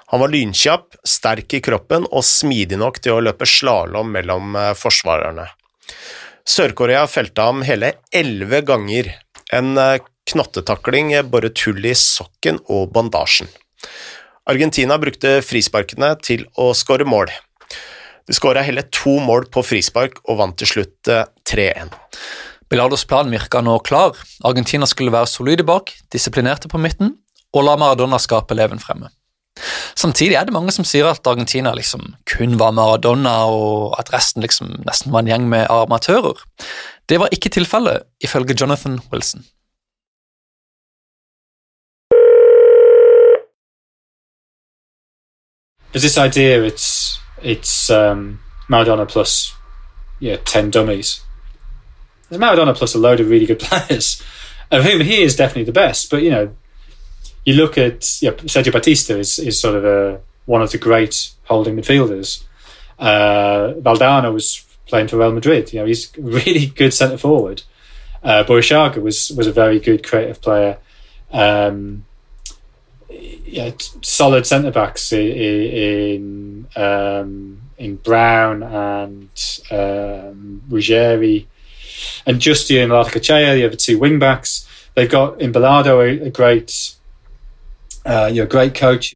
Han 0.09 0.23
var 0.23 0.31
lynkjapp, 0.33 0.95
sterk 1.05 1.53
i 1.53 1.61
kroppen 1.61 2.07
og 2.09 2.25
smidig 2.25 2.79
nok 2.81 2.97
til 3.03 3.17
å 3.17 3.23
løpe 3.23 3.45
slalåm 3.45 4.09
mellom 4.15 4.55
eh, 4.57 4.71
forsvarerne. 4.77 5.45
Sør-Korea 6.49 7.03
felte 7.09 7.45
ham 7.45 7.61
hele 7.67 7.93
elleve 8.09 8.63
ganger. 8.65 9.11
En 9.53 9.77
eh, 9.77 9.99
knottetakling 10.29 11.13
boret 11.29 11.61
hull 11.65 11.85
i 11.85 11.93
sokken 11.97 12.57
og 12.69 12.89
bandasjen. 12.95 13.49
Argentina 14.49 14.97
brukte 14.97 15.39
frisparkene 15.45 16.15
til 16.25 16.47
å 16.57 16.71
skåre 16.73 17.05
mål. 17.05 17.29
De 18.25 18.33
skåra 18.33 18.65
hele 18.65 18.87
to 18.93 19.15
mål 19.21 19.45
på 19.53 19.61
frispark 19.65 20.23
og 20.25 20.41
vant 20.41 20.57
til 20.57 20.73
slutt 20.73 21.09
3-1. 21.09 21.85
Eh, 21.85 22.17
Bilardos 22.69 23.05
plan 23.09 23.29
virka 23.29 23.61
nå 23.65 23.77
klar. 23.85 24.17
Argentina 24.45 24.89
skulle 24.89 25.13
være 25.13 25.29
solide 25.29 25.65
bak, 25.65 25.93
disiplinerte 26.13 26.69
på 26.69 26.81
midten, 26.81 27.15
og 27.53 27.65
la 27.65 27.77
Maradona 27.81 28.17
skape 28.21 28.57
leven 28.57 28.81
fremme. 28.81 29.09
Samtidig 29.95 30.33
er 30.35 30.43
det 30.47 30.53
mange 30.53 30.71
som 30.71 30.85
sier 30.87 31.09
at 31.09 31.27
Argentina 31.27 31.73
liksom 31.75 32.15
kun 32.29 32.59
var 32.59 32.71
Maradona, 32.71 33.35
og 33.51 33.95
at 33.99 34.13
resten 34.13 34.41
liksom 34.41 34.77
nesten 34.87 35.11
var 35.11 35.19
en 35.25 35.31
gjeng 35.31 35.49
med 35.49 35.67
amatører. 35.69 36.39
Det 37.09 37.19
var 37.19 37.33
ikke 37.35 37.49
tilfellet, 37.49 38.05
ifølge 38.23 38.55
Jonathan 38.61 38.99
Wilson. 39.11 39.45
There's 45.91 46.03
this 46.03 46.17
idea 46.17 46.61
it's 46.63 47.19
it's 47.41 47.89
um, 47.89 48.39
Maradona 48.69 49.05
plus 49.05 49.55
yeah 50.19 50.37
ten 50.45 50.69
dummies. 50.69 51.21
There's 52.29 52.39
Maradona 52.39 52.75
plus 52.75 52.95
a 52.95 52.99
load 52.99 53.19
of 53.19 53.29
really 53.29 53.47
good 53.47 53.59
players, 53.67 54.21
of 54.71 54.83
whom 54.83 55.01
he 55.01 55.23
is 55.23 55.35
definitely 55.35 55.63
the 55.65 55.71
best. 55.71 56.11
But 56.11 56.21
you 56.21 56.29
know, 56.29 56.55
you 57.45 57.53
look 57.53 57.77
at 57.77 58.21
yeah, 58.21 58.31
Sergio 58.31 58.71
Batista 58.71 59.15
is 59.15 59.39
is 59.39 59.59
sort 59.59 59.75
of 59.75 59.85
a 59.85 60.21
one 60.45 60.61
of 60.61 60.71
the 60.71 60.77
great 60.77 61.31
holding 61.45 61.75
midfielders. 61.75 62.43
Uh, 62.97 63.73
Valdano 63.77 64.33
was 64.33 64.65
playing 64.87 65.07
for 65.07 65.17
Real 65.17 65.31
Madrid. 65.31 65.71
You 65.71 65.79
know, 65.79 65.85
he's 65.85 66.11
really 66.17 66.65
good 66.81 66.93
centre 66.93 67.17
forward. 67.17 67.63
Uh, 68.23 68.43
Borishaga 68.43 69.01
was 69.01 69.31
was 69.31 69.47
a 69.47 69.53
very 69.53 69.79
good 69.79 70.05
creative 70.05 70.41
player. 70.41 70.77
Um, 71.31 72.05
yeah, 73.09 73.71
solid 74.01 74.45
centre 74.45 74.71
backs 74.71 75.11
in 75.11 75.27
in, 75.27 76.67
um, 76.75 77.61
in 77.77 77.95
Brown 77.97 78.63
and 78.63 79.29
um, 79.71 80.63
Ruggieri 80.69 81.45
and 82.25 82.39
Justia 82.39 82.83
and 82.83 82.91
Latakachea, 82.91 83.55
the 83.55 83.65
other 83.65 83.75
two 83.75 83.97
wing 83.99 84.19
backs. 84.19 84.67
They've 84.95 85.09
got 85.09 85.39
in 85.39 85.55
a, 85.55 86.25
a 86.25 86.29
great, 86.29 86.95
uh, 88.05 88.27
you're 88.31 88.47
a 88.47 88.51
great 88.51 88.75
coach. 88.79 89.13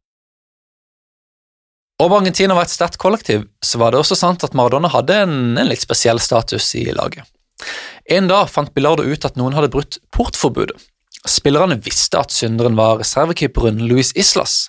Om 2.02 2.12
Argentina 2.12 2.56
var 2.56 2.66
et 2.66 2.74
sterkt 2.74 2.98
kollektiv, 2.98 3.44
så 3.62 3.78
var 3.78 3.92
det 3.92 4.00
også 4.02 4.16
sant 4.18 4.42
at 4.44 4.54
Maradona 4.58 4.90
hadde 4.90 5.14
en, 5.24 5.36
en 5.60 5.68
litt 5.70 5.84
spesiell 5.84 6.18
status 6.20 6.72
i 6.74 6.88
laget. 6.90 7.22
En 8.10 8.26
dag 8.28 8.50
fant 8.50 8.72
Bilardo 8.74 9.06
ut 9.06 9.24
at 9.24 9.38
noen 9.38 9.54
hadde 9.54 9.70
brutt 9.72 10.00
portforbudet. 10.12 10.76
Spillerne 11.24 11.78
visste 11.80 12.18
at 12.20 12.34
synderen 12.34 12.74
var 12.76 12.98
reservekeeperen 13.00 13.78
Luis 13.88 14.10
Islas, 14.18 14.66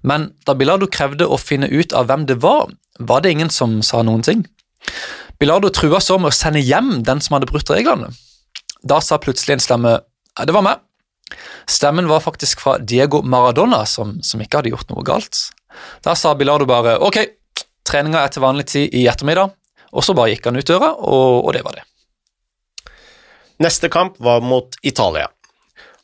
men 0.00 0.30
da 0.48 0.54
Bilardo 0.56 0.88
krevde 0.88 1.26
å 1.28 1.36
finne 1.36 1.68
ut 1.68 1.92
av 1.92 2.08
hvem 2.08 2.24
det 2.30 2.38
var, 2.40 2.70
var 2.98 3.20
det 3.24 3.34
ingen 3.34 3.50
som 3.52 3.82
sa 3.84 4.00
noen 4.06 4.24
ting. 4.24 4.46
Bilardo 5.38 5.68
trua 5.74 6.00
så 6.00 6.16
med 6.16 6.32
å 6.32 6.38
sende 6.38 6.62
hjem 6.64 7.02
den 7.04 7.20
som 7.20 7.36
hadde 7.36 7.50
brutt 7.50 7.68
reglene. 7.74 8.08
Da 8.86 9.02
sa 9.04 9.18
plutselig 9.20 9.58
en 9.58 9.66
stemme 9.66 9.98
det 10.46 10.54
var 10.54 10.62
meg. 10.62 10.80
Stemmen 11.68 12.08
var 12.08 12.24
faktisk 12.24 12.60
fra 12.64 12.78
Diego 12.78 13.22
Maradona, 13.22 13.84
som, 13.86 14.16
som 14.22 14.40
ikke 14.42 14.60
hadde 14.60 14.72
gjort 14.72 14.90
noe 14.92 15.04
galt. 15.06 15.40
Da 16.04 16.14
sa 16.16 16.34
Bilardo 16.34 16.66
bare 16.68 16.96
ok, 17.04 17.20
treninga 17.88 18.24
er 18.24 18.32
til 18.32 18.44
vanlig 18.44 18.68
tid 18.72 18.94
i 18.96 19.06
ettermiddag, 19.10 19.52
og 19.92 20.04
så 20.04 20.14
bare 20.16 20.34
gikk 20.34 20.48
han 20.48 20.58
ut 20.60 20.68
døra, 20.68 20.92
og, 20.96 21.44
og 21.44 21.52
det 21.56 21.64
var 21.66 21.78
det. 21.78 21.84
Neste 23.64 23.90
kamp 23.90 24.20
var 24.22 24.40
mot 24.44 24.76
Italia. 24.82 25.28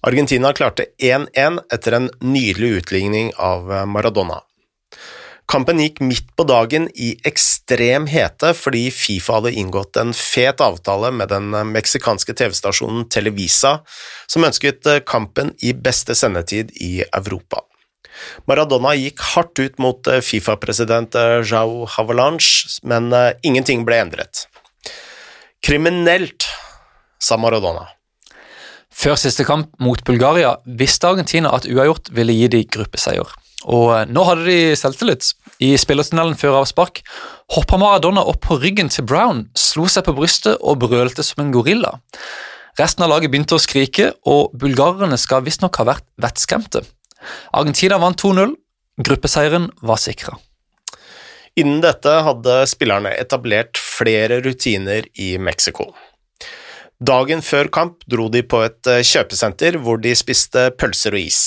Argentina 0.05 0.51
klarte 0.53 0.91
1-1 1.01 1.61
etter 1.73 1.97
en 1.97 2.11
nydelig 2.21 2.81
utligning 2.81 3.31
av 3.41 3.71
Maradona. 3.89 4.43
Kampen 5.51 5.81
gikk 5.83 6.01
midt 6.01 6.31
på 6.39 6.47
dagen 6.49 6.87
i 6.97 7.11
ekstrem 7.29 8.07
hete 8.09 8.55
fordi 8.57 8.87
Fifa 8.95 9.39
hadde 9.39 9.53
inngått 9.61 9.99
en 10.01 10.15
fet 10.17 10.63
avtale 10.65 11.11
med 11.13 11.29
den 11.35 11.53
meksikanske 11.75 12.33
TV-stasjonen 12.39 13.05
Televisa, 13.13 13.77
som 14.27 14.47
ønsket 14.49 14.89
kampen 15.07 15.53
i 15.61 15.75
beste 15.77 16.17
sendetid 16.17 16.73
i 16.81 17.05
Europa. 17.11 17.61
Maradona 18.49 18.95
gikk 18.97 19.21
hardt 19.35 19.61
ut 19.61 19.79
mot 19.83 20.09
Fifa-president 20.23 21.17
Jao 21.45 21.85
Havalanche, 21.97 22.81
men 22.87 23.11
ingenting 23.43 23.85
ble 23.85 24.01
endret. 24.07 24.47
Kriminelt, 25.65 26.47
sa 27.21 27.37
Maradona. 27.41 27.89
Før 28.95 29.17
siste 29.19 29.45
kamp 29.45 29.73
mot 29.83 30.01
Bulgaria 30.07 30.55
visste 30.65 31.09
Argentina 31.09 31.51
at 31.57 31.67
uavgjort 31.67 32.13
ville 32.15 32.37
gi 32.37 32.51
de 32.53 32.61
gruppeseier. 32.77 33.27
Og 33.71 33.93
eh, 33.95 34.07
nå 34.11 34.25
hadde 34.29 34.47
de 34.49 34.59
selvtillit. 34.79 35.33
I 35.63 35.75
spillertunnelen 35.81 36.37
før 36.39 36.61
avspark 36.61 37.03
hoppa 37.55 37.79
Maradona 37.81 38.25
opp 38.27 38.43
på 38.47 38.59
ryggen 38.61 38.91
til 38.93 39.07
Brown, 39.09 39.47
slo 39.57 39.87
seg 39.91 40.07
på 40.07 40.17
brystet 40.17 40.59
og 40.61 40.83
brølte 40.83 41.25
som 41.25 41.45
en 41.45 41.53
gorilla. 41.55 41.95
Resten 42.81 43.05
av 43.07 43.13
laget 43.13 43.31
begynte 43.31 43.55
å 43.55 43.63
skrike, 43.63 44.11
og 44.27 44.55
bulgarerne 44.59 45.19
skal 45.21 45.45
visstnok 45.47 45.79
ha 45.79 45.87
vært 45.93 46.07
vettskremte. 46.21 46.83
Argentina 47.55 48.01
vant 48.03 48.19
2-0. 48.19 48.57
Gruppeseieren 49.05 49.71
var 49.83 50.01
sikra. 50.03 50.35
Innen 51.59 51.79
dette 51.85 52.11
hadde 52.27 52.65
spillerne 52.67 53.13
etablert 53.15 53.79
flere 53.79 54.41
rutiner 54.43 55.07
i 55.23 55.37
Mexico. 55.39 55.93
Dagen 56.99 57.43
før 57.47 57.71
kamp 57.75 58.03
dro 58.11 58.27
de 58.31 58.43
på 58.47 58.63
et 58.67 58.91
kjøpesenter 59.07 59.79
hvor 59.83 60.03
de 60.03 60.15
spiste 60.19 60.69
pølser 60.79 61.15
og 61.15 61.23
is. 61.31 61.41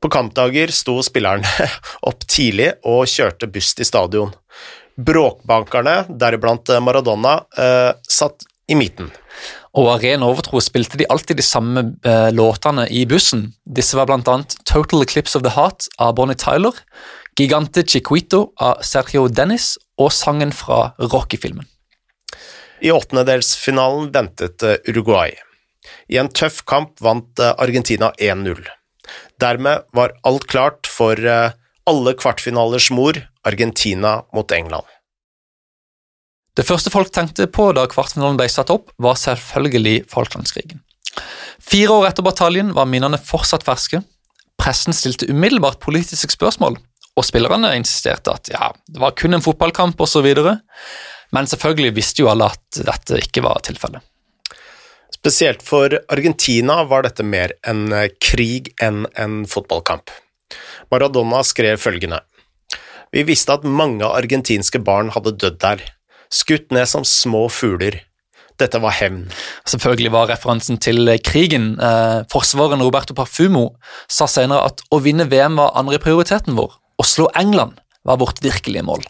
På 0.00 0.10
kampdager 0.12 0.70
sto 0.74 0.98
spillerne 1.02 1.68
opp 2.08 2.26
tidlig 2.30 2.72
og 2.86 3.06
kjørte 3.10 3.48
buss 3.50 3.74
til 3.78 3.88
stadion. 3.88 4.34
Bråkbankerne, 4.98 6.04
deriblant 6.18 6.70
Maradona, 6.82 7.38
eh, 7.58 7.92
satt 8.02 8.46
i 8.68 8.76
midten. 8.78 9.10
Og 9.78 9.90
av 9.92 10.02
ren 10.02 10.24
overtro 10.26 10.60
spilte 10.64 10.98
de 10.98 11.06
alltid 11.10 11.38
de 11.38 11.46
samme 11.46 11.84
eh, 12.06 12.28
låtene 12.34 12.88
i 12.90 13.04
bussen. 13.06 13.52
Disse 13.62 13.98
var 13.98 14.10
annet 14.14 14.56
Total 14.66 15.04
Eclipse 15.04 15.38
of 15.38 15.44
the 15.46 15.54
Heart 15.54 15.86
av 16.02 16.16
Bonnie 16.18 16.38
Tyler, 16.38 16.74
Gigante 17.38 17.84
Chiquito 17.86 18.48
av 18.58 18.82
Sergio 18.82 19.28
Dennis 19.30 19.76
og 19.98 20.10
sangen 20.14 20.50
fra 20.54 20.94
Rocky-filmen. 20.98 21.66
I 22.82 22.90
åttendedelsfinalen 22.94 24.10
ventet 24.14 24.62
Uruguay. 24.86 25.34
I 26.10 26.18
en 26.18 26.30
tøff 26.30 26.64
kamp 26.66 26.98
vant 27.02 27.38
Argentina 27.38 28.10
1-0. 28.18 28.66
Dermed 29.38 29.86
var 29.94 30.14
alt 30.26 30.46
klart 30.50 30.88
for 30.90 31.18
alle 31.88 32.14
kvartfinalers 32.18 32.90
mor, 32.90 33.16
Argentina 33.46 34.22
mot 34.34 34.52
England. 34.52 34.86
Det 36.58 36.66
første 36.66 36.90
folk 36.90 37.12
tenkte 37.14 37.46
på 37.46 37.70
da 37.76 37.84
kvartfinalen 37.86 38.38
ble 38.40 38.48
satt 38.50 38.72
opp, 38.74 38.90
var 38.98 39.14
selvfølgelig 39.20 40.08
Falklandskrigen. 40.10 40.82
Fire 41.62 41.94
år 41.94 42.08
etter 42.08 42.26
bataljen 42.26 42.72
var 42.74 42.88
minnene 42.90 43.20
fortsatt 43.22 43.62
ferske. 43.66 44.00
Pressen 44.58 44.96
stilte 44.96 45.28
umiddelbart 45.30 45.78
politiske 45.84 46.34
spørsmål, 46.34 46.74
og 47.18 47.26
spillerne 47.26 47.70
insisterte 47.78 48.34
at 48.34 48.50
ja, 48.50 48.72
det 48.90 49.02
var 49.02 49.14
kun 49.18 49.38
en 49.38 49.44
fotballkamp 49.44 50.00
osv. 50.02 50.26
Men 51.34 51.50
selvfølgelig 51.50 51.94
visste 51.94 52.24
jo 52.24 52.30
alle 52.32 52.50
at 52.50 52.82
dette 52.90 53.22
ikke 53.22 53.44
var 53.46 53.62
tilfellet. 53.66 54.02
Spesielt 55.18 55.64
for 55.66 55.98
Argentina 56.08 56.84
var 56.86 57.02
dette 57.02 57.24
mer 57.26 57.52
en 57.66 57.90
krig 58.22 58.70
enn 58.80 59.02
en 59.18 59.40
fotballkamp. 59.50 60.12
Maradona 60.92 61.42
skrev 61.44 61.80
følgende 61.82 62.22
Vi 63.12 63.24
visste 63.26 63.56
at 63.56 63.64
mange 63.64 64.06
argentinske 64.06 64.78
barn 64.84 65.10
hadde 65.14 65.34
dødd 65.40 65.58
der, 65.64 65.82
skutt 66.30 66.70
ned 66.70 66.86
som 66.88 67.06
små 67.08 67.48
fugler. 67.48 68.02
Dette 68.58 68.80
var 68.82 68.94
hevn. 68.98 69.28
Selvfølgelig 69.70 70.12
var 70.12 70.30
referansen 70.30 70.80
til 70.82 71.08
krigen. 71.24 71.76
Eh, 71.80 72.24
forsvareren 72.30 72.82
Roberto 72.82 73.14
Parfumo 73.14 73.68
sa 74.10 74.26
senere 74.26 74.66
at 74.70 74.82
å 74.90 74.98
vinne 75.02 75.28
VM 75.30 75.56
var 75.60 75.76
andreprioriteten 75.78 76.58
vår. 76.58 76.74
Å 76.98 77.06
slå 77.06 77.30
England 77.38 77.78
var 78.04 78.18
vårt 78.20 78.42
virkelige 78.42 78.84
mål. 78.86 79.06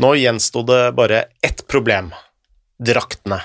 Nå 0.00 0.14
gjensto 0.16 0.64
det 0.66 0.82
bare 0.96 1.26
ett 1.44 1.66
problem– 1.68 2.12
draktene. 2.88 3.42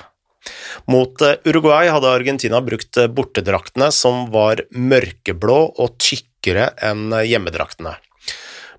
Mot 0.90 1.22
Uruguay 1.46 1.88
hadde 1.92 2.10
Argentina 2.10 2.60
brukt 2.64 2.98
bortedraktene, 3.16 3.90
som 3.94 4.28
var 4.34 4.64
mørkeblå 4.70 5.60
og 5.80 5.96
tykkere 6.02 6.72
enn 6.84 7.14
hjemmedraktene. 7.24 7.94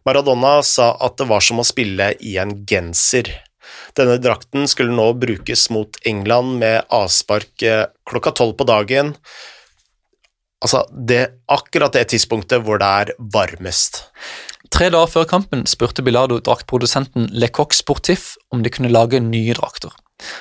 Maradona 0.06 0.60
sa 0.62 0.92
at 1.02 1.18
det 1.18 1.26
var 1.32 1.42
som 1.42 1.64
å 1.64 1.66
spille 1.66 2.12
i 2.22 2.36
en 2.38 2.54
genser. 2.70 3.32
Denne 3.98 4.20
drakten 4.22 4.68
skulle 4.70 4.94
nå 4.94 5.08
brukes 5.18 5.66
mot 5.74 5.98
England 6.06 6.60
med 6.62 6.86
avspark 6.94 7.66
klokka 8.06 8.36
tolv 8.38 8.54
på 8.60 8.68
dagen. 8.70 9.16
Altså, 10.62 10.84
det 10.92 11.24
akkurat 11.52 11.94
det 11.94 12.08
tidspunktet 12.14 12.64
hvor 12.66 12.80
det 12.82 12.88
er 13.02 13.14
varmest. 13.34 14.04
Tre 14.74 14.90
dager 14.94 15.10
før 15.12 15.28
kampen 15.30 15.64
spurte 15.70 16.04
Bilardo 16.06 16.40
draktprodusenten 16.44 17.30
Le 17.34 17.50
Coq 17.54 17.74
Sportif 17.78 18.34
om 18.54 18.64
de 18.66 18.72
kunne 18.74 18.92
lage 18.92 19.22
nye 19.24 19.54
drakter, 19.58 19.94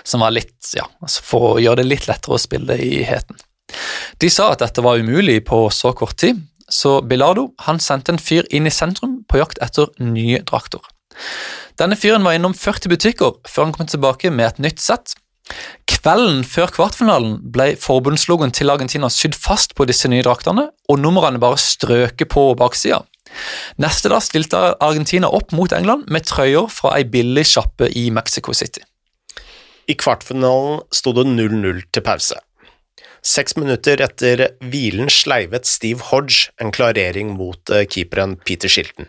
som 0.07 0.23
var 0.25 0.35
litt, 0.35 0.57
ja, 0.77 0.87
altså 1.03 1.25
for 1.27 1.49
å 1.55 1.63
gjøre 1.63 1.83
det 1.83 1.91
litt 1.91 2.09
lettere 2.11 2.37
å 2.37 2.43
spille 2.43 2.79
i 2.81 3.03
heten. 3.07 3.39
De 4.23 4.31
sa 4.31 4.53
at 4.53 4.63
dette 4.63 4.85
var 4.85 5.01
umulig 5.01 5.41
på 5.49 5.67
så 5.75 5.93
kort 5.97 6.19
tid, 6.21 6.43
så 6.71 7.01
Bilardo 7.05 7.51
han 7.67 7.81
sendte 7.83 8.15
en 8.15 8.23
fyr 8.23 8.47
inn 8.55 8.69
i 8.69 8.73
sentrum 8.73 9.23
på 9.29 9.41
jakt 9.41 9.61
etter 9.65 9.91
nye 10.01 10.41
drakter. 10.47 10.81
Denne 11.79 11.99
fyren 11.99 12.25
var 12.27 12.37
innom 12.37 12.55
40 12.55 12.91
butikker 12.93 13.37
før 13.49 13.69
han 13.69 13.75
kom 13.75 13.91
tilbake 13.91 14.31
med 14.31 14.53
et 14.53 14.63
nytt 14.63 14.83
sett. 14.83 15.17
Kvelden 15.91 16.41
før 16.49 16.71
kvartfinalen 16.73 17.37
ble 17.53 17.75
forbundslogoen 17.81 18.55
til 18.55 18.73
Argentina 18.73 19.11
sydd 19.13 19.37
fast 19.37 19.75
på 19.77 19.85
disse 19.89 20.09
nye 20.09 20.25
draktene, 20.25 20.71
og 20.89 21.01
numrene 21.01 21.43
bare 21.43 21.61
strøket 21.61 22.31
på 22.33 22.47
baksida. 22.59 23.03
Neste 23.83 24.11
dag 24.13 24.23
stilte 24.25 24.63
Argentina 24.85 25.29
opp 25.29 25.53
mot 25.57 25.73
England 25.75 26.09
med 26.13 26.27
trøyer 26.29 26.71
fra 26.73 26.95
ei 26.99 27.05
billig 27.09 27.47
sjappe 27.51 27.91
i 27.91 28.09
Mexico 28.15 28.55
City. 28.57 28.85
I 29.91 29.97
kvartfinalen 30.01 30.83
sto 30.95 31.13
det 31.17 31.27
0-0 31.29 31.85
til 31.93 32.05
pause. 32.05 32.39
Seks 33.25 33.57
minutter 33.57 34.01
etter 34.05 34.51
hvilen 34.61 35.09
sleivet 35.13 35.69
Steve 35.69 36.05
Hodge 36.11 36.51
en 36.61 36.73
klarering 36.75 37.33
mot 37.39 37.73
eh, 37.73 37.87
keeperen 37.89 38.37
Peter 38.45 38.69
Shilton. 38.69 39.09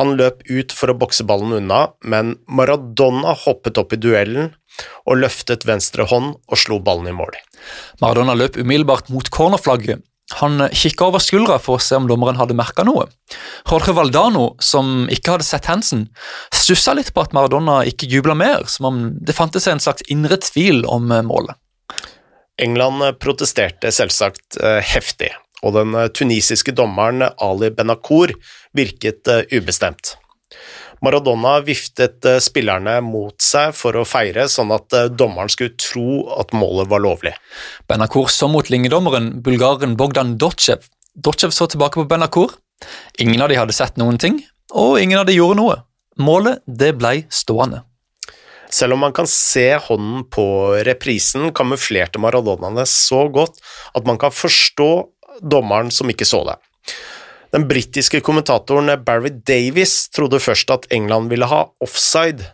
Han 0.00 0.14
løp 0.16 0.40
ut 0.48 0.72
for 0.72 0.90
å 0.90 0.96
bokse 0.96 1.24
ballen 1.28 1.52
unna, 1.58 1.84
men 2.02 2.36
Maradona 2.48 3.34
hoppet 3.44 3.78
opp 3.78 3.92
i 3.92 4.00
duellen 4.00 4.54
og 5.04 5.20
løftet 5.20 5.66
venstre 5.68 6.06
hånd 6.08 6.38
og 6.48 6.58
slo 6.58 6.78
ballen 6.82 7.10
i 7.10 7.16
mål. 7.16 7.36
Maradona 8.00 8.34
løp 8.38 8.56
umiddelbart 8.56 9.12
mot 9.12 9.28
cornerflagget. 9.34 10.00
Han 10.40 10.68
kikka 10.72 11.10
over 11.10 11.22
skuldra 11.22 11.58
for 11.62 11.76
å 11.76 11.82
se 11.82 11.98
om 11.98 12.06
dommeren 12.10 12.38
hadde 12.40 12.56
merka 12.56 12.84
noe. 12.86 13.08
Jorge 13.68 13.94
Valdano, 13.96 14.52
som 14.62 15.08
ikke 15.12 15.36
hadde 15.36 15.46
sett 15.46 15.68
hendelsen, 15.70 16.06
stussa 16.54 16.94
litt 16.96 17.12
på 17.14 17.24
at 17.24 17.34
Maradona 17.36 17.82
ikke 17.88 18.08
jubla 18.10 18.36
mer, 18.38 18.64
som 18.70 18.88
om 18.88 19.02
det 19.20 19.36
fantes 19.36 19.68
en 19.70 19.82
slags 19.82 20.06
indre 20.12 20.40
tvil 20.40 20.84
om 20.88 21.12
målet. 21.28 21.58
England 22.62 23.04
protesterte 23.22 23.90
selvsagt 23.94 24.58
eh, 24.60 24.80
heftig, 24.84 25.32
og 25.64 25.76
den 25.78 25.96
tunisiske 26.14 26.74
dommeren 26.76 27.24
Ali 27.40 27.72
Benakour 27.74 28.34
virket 28.76 29.30
eh, 29.32 29.46
ubestemt. 29.56 30.16
Maradona 31.02 31.56
viftet 31.66 32.24
eh, 32.28 32.38
spillerne 32.42 33.00
mot 33.02 33.34
seg 33.42 33.74
for 33.74 33.98
å 33.98 34.06
feire, 34.06 34.46
sånn 34.50 34.70
at 34.74 34.94
eh, 34.94 35.10
dommeren 35.10 35.50
skulle 35.50 35.74
tro 35.74 36.22
at 36.38 36.54
målet 36.54 36.90
var 36.92 37.02
lovlig. 37.02 37.34
Benakor 37.90 38.30
så 38.30 38.48
mot 38.50 38.70
linjedommeren, 38.70 39.32
bulgaren 39.42 39.96
Bogdan 39.98 40.36
Dotsjev. 40.38 40.86
Dotsjev 41.18 41.54
så 41.54 41.66
tilbake 41.66 41.98
på 41.98 42.06
Benakor. 42.10 42.54
Ingen 43.22 43.42
av 43.42 43.50
de 43.50 43.58
hadde 43.58 43.74
sett 43.74 43.98
noen 43.98 44.20
ting, 44.22 44.40
og 44.70 45.00
ingen 45.02 45.18
av 45.18 45.26
de 45.26 45.36
gjorde 45.36 45.58
noe. 45.58 45.80
Målet 46.22 46.62
det 46.66 46.92
ble 47.00 47.24
stående. 47.32 47.82
Selv 48.72 48.94
om 48.94 49.02
man 49.04 49.12
kan 49.12 49.26
se 49.28 49.74
hånden 49.84 50.24
på 50.32 50.44
reprisen, 50.86 51.50
kamuflerte 51.52 52.22
Maradona 52.22 52.86
så 52.88 53.26
godt 53.28 53.58
at 53.92 54.06
man 54.08 54.20
kan 54.20 54.32
forstå 54.32 54.92
dommeren 55.42 55.90
som 55.92 56.08
ikke 56.08 56.28
så 56.28 56.40
det. 56.46 56.56
Den 57.52 57.68
britiske 57.68 58.22
kommentatoren 58.24 58.88
Barry 59.04 59.30
Davis 59.44 60.08
trodde 60.14 60.40
først 60.40 60.70
at 60.72 60.86
England 60.94 61.28
ville 61.32 61.48
ha 61.50 61.66
offside. 61.84 62.46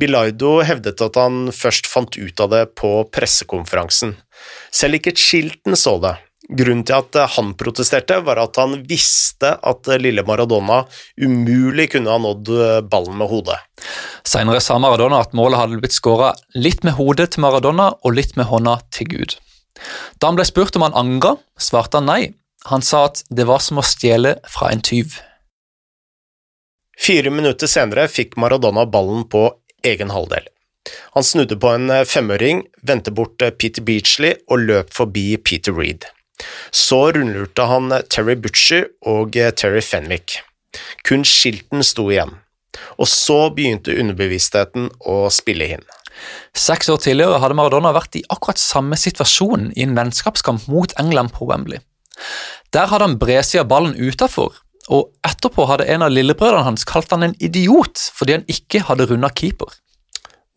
Bilardo 0.00 0.62
hevdet 0.64 1.02
at 1.04 1.18
han 1.20 1.50
først 1.52 1.88
fant 1.90 2.16
ut 2.16 2.40
av 2.40 2.52
det 2.54 2.62
på 2.80 2.94
pressekonferansen. 3.12 4.16
Selv 4.72 4.96
ikke 4.96 5.12
Chilton 5.20 5.76
så 5.76 5.98
det. 6.00 6.16
Grunnen 6.52 6.82
til 6.84 6.96
at 6.98 7.16
han 7.36 7.52
protesterte, 7.60 8.18
var 8.24 8.40
at 8.42 8.56
han 8.58 8.80
visste 8.88 9.52
at 9.62 9.88
lille 10.00 10.24
Maradona 10.26 10.82
umulig 11.20 11.92
kunne 11.92 12.10
ha 12.10 12.18
nådd 12.20 12.50
ballen 12.90 13.20
med 13.20 13.30
hodet. 13.30 13.60
Senere 14.26 14.60
sa 14.64 14.80
Maradona 14.80 15.22
at 15.22 15.36
målet 15.36 15.60
hadde 15.60 15.80
blitt 15.80 15.96
skåra 15.96 16.32
litt 16.56 16.82
med 16.88 16.96
hodet 16.98 17.34
til 17.34 17.44
Maradona 17.44 17.92
og 18.00 18.16
litt 18.16 18.34
med 18.40 18.48
hånda 18.50 18.80
til 18.96 19.12
Gud. 19.12 19.36
Da 20.18 20.28
han 20.30 20.38
ble 20.38 20.46
spurt 20.48 20.76
om 20.76 20.84
han 20.88 20.96
angra, 20.98 21.36
svarte 21.60 22.00
han 22.00 22.10
nei, 22.10 22.22
han 22.70 22.82
sa 22.82 23.06
at 23.08 23.24
det 23.30 23.46
var 23.48 23.62
som 23.64 23.80
å 23.80 23.86
stjele 23.86 24.36
fra 24.48 24.70
en 24.72 24.82
tyv. 24.84 25.18
Fire 26.98 27.32
minutter 27.34 27.70
senere 27.70 28.06
fikk 28.10 28.36
Maradona 28.38 28.84
ballen 28.86 29.24
på 29.28 29.48
egen 29.86 30.12
halvdel. 30.14 30.46
Han 31.14 31.24
snudde 31.26 31.56
på 31.62 31.70
en 31.74 31.90
femøring, 32.06 32.64
vendte 32.82 33.14
bort 33.14 33.42
Peter 33.58 33.82
Beachley 33.82 34.36
og 34.50 34.66
løp 34.66 34.92
forbi 34.94 35.36
Peter 35.38 35.74
Reed. 35.74 36.06
Så 36.70 37.12
rundlurte 37.14 37.66
han 37.70 37.90
Terry 38.10 38.34
Butcher 38.38 38.88
og 39.06 39.36
Terry 39.56 39.82
Fenwick. 39.82 40.40
Kun 41.06 41.26
skilten 41.28 41.84
sto 41.86 42.08
igjen. 42.10 42.34
Og 42.98 43.06
så 43.10 43.50
begynte 43.54 43.94
underbevisstheten 44.00 44.88
å 45.06 45.16
spille 45.30 45.68
inn. 45.76 45.84
Seks 46.56 46.90
år 46.92 47.00
tidligere 47.02 47.40
hadde 47.42 47.56
Maradona 47.58 47.92
vært 47.94 48.16
i 48.18 48.24
akkurat 48.32 48.60
samme 48.60 48.98
situasjon 48.98 49.70
i 49.76 49.86
en 49.86 49.96
vennskapskamp 49.96 50.68
mot 50.72 50.92
England 51.00 51.34
på 51.36 51.48
Wembley. 51.48 51.82
Der 52.72 52.88
hadde 52.90 53.08
han 53.08 53.18
bredsida 53.20 53.64
ballen 53.68 53.94
utafor, 53.96 54.56
og 54.88 55.12
etterpå 55.26 55.66
hadde 55.70 55.88
en 55.92 56.04
av 56.06 56.12
lillebrødrene 56.12 56.66
hans 56.66 56.86
kalt 56.88 57.12
han 57.14 57.28
en 57.28 57.36
idiot 57.40 58.10
fordi 58.16 58.38
han 58.38 58.48
ikke 58.50 58.82
hadde 58.88 59.08
runda 59.10 59.30
keeper. 59.30 59.70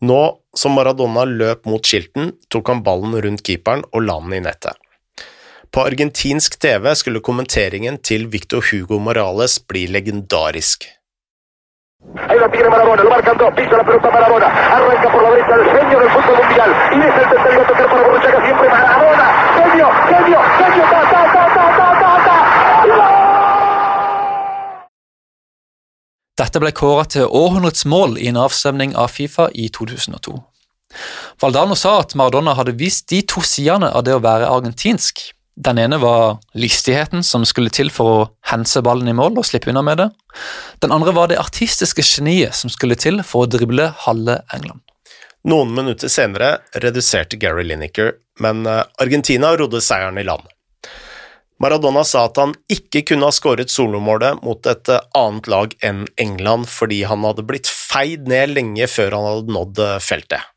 Nå 0.06 0.20
som 0.56 0.74
Maradona 0.76 1.24
løp 1.28 1.64
mot 1.68 1.84
skilten, 1.84 2.34
tok 2.52 2.68
han 2.72 2.82
ballen 2.84 3.16
rundt 3.24 3.44
keeperen 3.46 3.86
og 3.92 4.04
la 4.04 4.18
den 4.24 4.36
i 4.36 4.42
nettet. 4.44 4.76
På 5.72 5.84
argentinsk 5.84 6.58
TV 6.60 6.92
skulle 6.96 7.24
kommenteringen 7.24 7.98
til 7.98 8.28
Victor 8.32 8.64
Hugo 8.70 8.98
Morales 9.02 9.58
bli 9.60 9.86
legendarisk. 9.90 10.86
Ahí 12.28 12.38
lo 12.38 12.48
tiene 12.50 12.68
Marabona, 12.68 13.02
lo 13.02 13.10
marcan 13.10 13.36
dos, 13.36 13.52
pisa 13.54 13.76
la 13.76 13.84
pelota 13.84 14.10
Marabona, 14.10 14.46
arranca 14.46 15.10
por 15.10 15.22
la 15.22 15.30
derecha 15.30 15.54
el 15.56 15.64
genio 15.64 15.98
del 15.98 16.10
fútbol 16.10 16.36
mundial, 16.38 16.70
y 16.92 16.98
es 17.00 17.14
el 17.22 17.28
tercero 17.30 17.62
a 17.62 17.66
tocar 17.66 17.86
para 17.90 18.02
Borruchaga 18.06 18.44
siempre 18.44 18.68
Marabona, 18.68 19.26
genio, 19.56 19.88
genio, 20.06 20.40
genio, 20.58 20.82
ta, 20.84 21.00
ta, 21.02 21.10
ta, 21.10 21.10
ta, 21.10 21.32
ta, 21.32 21.32
ta, 21.32 21.45
Dette 26.36 26.60
ble 26.60 26.68
kåra 26.76 27.06
til 27.08 27.30
århundrets 27.32 27.86
mål 27.88 28.18
i 28.20 28.28
en 28.28 28.36
avstemning 28.36 28.92
av 28.98 29.08
Fifa 29.14 29.48
i 29.56 29.70
2002. 29.72 30.34
Valdano 31.40 31.76
sa 31.76 31.94
at 32.02 32.12
Maradona 32.16 32.52
hadde 32.58 32.76
vist 32.76 33.08
de 33.12 33.22
to 33.24 33.40
sidene 33.44 33.88
av 33.88 34.04
det 34.04 34.12
å 34.16 34.22
være 34.24 34.50
argentinsk. 34.52 35.22
Den 35.56 35.80
ene 35.80 35.96
var 35.96 36.36
listigheten 36.52 37.24
som 37.24 37.46
skulle 37.48 37.72
til 37.72 37.88
for 37.92 38.12
å 38.12 38.26
hense 38.50 38.82
ballen 38.84 39.08
i 39.08 39.16
mål 39.16 39.40
og 39.40 39.48
slippe 39.48 39.72
unna 39.72 39.80
med 39.84 40.02
det. 40.02 40.10
Den 40.84 40.92
andre 40.92 41.14
var 41.16 41.32
det 41.32 41.40
artistiske 41.40 42.04
geniet 42.04 42.56
som 42.58 42.72
skulle 42.72 42.98
til 43.00 43.22
for 43.24 43.46
å 43.46 43.50
drible 43.56 43.88
halve 44.04 44.42
England. 44.52 44.82
Noen 45.48 45.72
minutter 45.72 46.12
senere 46.12 46.58
reduserte 46.82 47.38
Gary 47.40 47.64
Lineker, 47.64 48.12
men 48.44 48.66
eh, 48.68 48.82
Argentina 49.00 49.54
rodde 49.56 49.80
seieren 49.80 50.18
i 50.20 50.26
land. 50.26 50.44
Maradona 51.62 52.02
sa 52.04 52.26
at 52.28 52.36
han 52.36 52.52
ikke 52.68 53.00
kunne 53.10 53.28
ha 53.28 53.32
skåret 53.32 53.72
solomålet 53.72 54.42
mot 54.44 54.68
et 54.68 54.90
eh, 54.92 55.04
annet 55.16 55.48
lag 55.48 55.72
enn 55.84 56.04
England 56.20 56.68
fordi 56.68 57.00
han 57.08 57.24
hadde 57.24 57.46
blitt 57.48 57.70
feid 57.70 58.28
ned 58.28 58.52
lenge 58.58 58.88
før 58.92 59.16
han 59.16 59.28
hadde 59.30 59.56
nådd 59.56 59.80
eh, 59.80 59.96
feltet. 60.04 60.52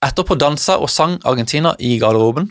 Etterpå 0.00 0.38
dansa 0.38 0.78
og 0.80 0.88
sang 0.92 1.18
Argentina 1.28 1.74
i 1.82 1.96
garderoben. 2.00 2.46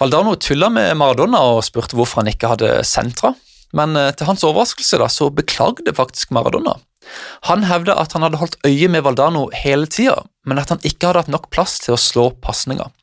Valdano 0.00 0.36
tulla 0.38 0.68
med 0.70 0.94
Maradona 1.00 1.40
og 1.56 1.64
spurte 1.66 1.98
hvorfor 1.98 2.22
han 2.22 2.30
ikke 2.30 2.52
hadde 2.52 2.70
sentra, 2.86 3.32
men 3.74 3.98
eh, 3.98 4.12
til 4.14 4.30
hans 4.30 4.46
overraskelse 4.46 5.00
da, 5.02 5.10
så 5.10 5.32
beklagde 5.34 5.94
faktisk 5.96 6.30
Maradona. 6.36 6.76
Han 7.50 7.66
hevda 7.66 7.98
at 7.98 8.14
han 8.14 8.26
hadde 8.26 8.38
holdt 8.38 8.60
øye 8.66 8.86
med 8.90 9.02
Valdano 9.06 9.48
hele 9.54 9.90
tida, 9.90 10.20
men 10.46 10.62
at 10.62 10.70
han 10.70 10.82
ikke 10.86 11.10
hadde 11.10 11.24
hatt 11.24 11.34
nok 11.34 11.50
plass 11.54 11.80
til 11.82 11.96
å 11.96 12.00
slå 12.00 12.30
pasninger. 12.42 12.94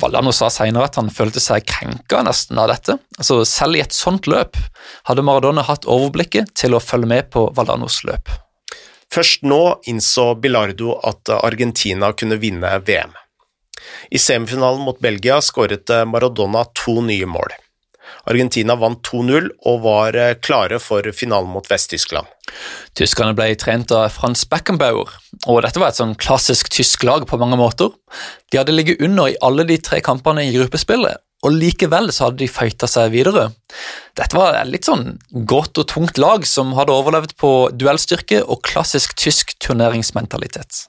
Valdano 0.00 0.32
sa 0.36 0.50
senere 0.52 0.88
at 0.88 0.98
han 1.00 1.10
følte 1.12 1.40
seg 1.42 1.64
krenka 1.68 2.22
nesten 2.26 2.60
av 2.60 2.70
dette. 2.72 2.98
Altså, 3.18 3.40
selv 3.48 3.78
i 3.78 3.82
et 3.84 3.96
sånt 3.96 4.28
løp 4.30 4.58
hadde 5.08 5.24
Maradona 5.26 5.64
hatt 5.66 5.88
overblikket 5.90 6.54
til 6.58 6.76
å 6.76 6.82
følge 6.82 7.10
med 7.10 7.30
på 7.34 7.48
Vallanos 7.56 8.02
løp. 8.08 8.32
Først 9.14 9.44
nå 9.46 9.62
innså 9.90 10.32
Bilardo 10.42 10.96
at 11.06 11.30
Argentina 11.38 12.12
kunne 12.18 12.40
vinne 12.42 12.72
VM. 12.86 13.12
I 14.10 14.18
semifinalen 14.18 14.82
mot 14.84 14.98
Belgia 15.02 15.40
skåret 15.44 15.90
Maradona 16.08 16.64
to 16.74 17.00
nye 17.04 17.28
mål. 17.28 17.54
Argentina 18.30 18.76
vant 18.78 19.00
2-0 19.06 19.50
og 19.68 19.82
var 19.84 20.16
eh, 20.18 20.36
klare 20.40 20.80
for 20.82 21.06
finalen 21.16 21.52
mot 21.52 21.66
Vest-Tyskland. 21.70 22.30
Tyskerne 22.96 23.34
ble 23.36 23.50
trent 23.60 23.92
av 23.94 24.12
Frans 24.14 24.44
Beckenbauer, 24.48 25.10
og 25.46 25.60
dette 25.64 25.80
var 25.82 25.92
et 25.92 26.00
sånn 26.00 26.16
klassisk 26.20 26.70
tysk 26.72 27.04
lag 27.06 27.26
på 27.28 27.38
mange 27.40 27.58
måter. 27.60 27.92
De 28.52 28.60
hadde 28.60 28.74
ligget 28.74 29.02
under 29.04 29.32
i 29.32 29.38
alle 29.44 29.66
de 29.68 29.78
tre 29.82 30.00
kampene 30.04 30.46
i 30.46 30.54
gruppespillet, 30.54 31.20
og 31.44 31.52
likevel 31.52 32.08
så 32.14 32.28
hadde 32.28 32.40
de 32.40 32.48
fighta 32.48 32.88
seg 32.88 33.12
videre. 33.12 33.50
Dette 34.16 34.38
var 34.38 34.56
et 34.56 34.70
litt 34.70 34.88
sånn 34.88 35.18
godt 35.48 35.82
og 35.82 35.90
tungt 35.90 36.20
lag 36.20 36.46
som 36.48 36.72
hadde 36.78 36.94
overlevd 36.94 37.36
på 37.40 37.52
duellstyrke 37.76 38.40
og 38.46 38.62
klassisk 38.64 39.16
tysk 39.20 39.56
turneringsmentalitet. 39.60 40.86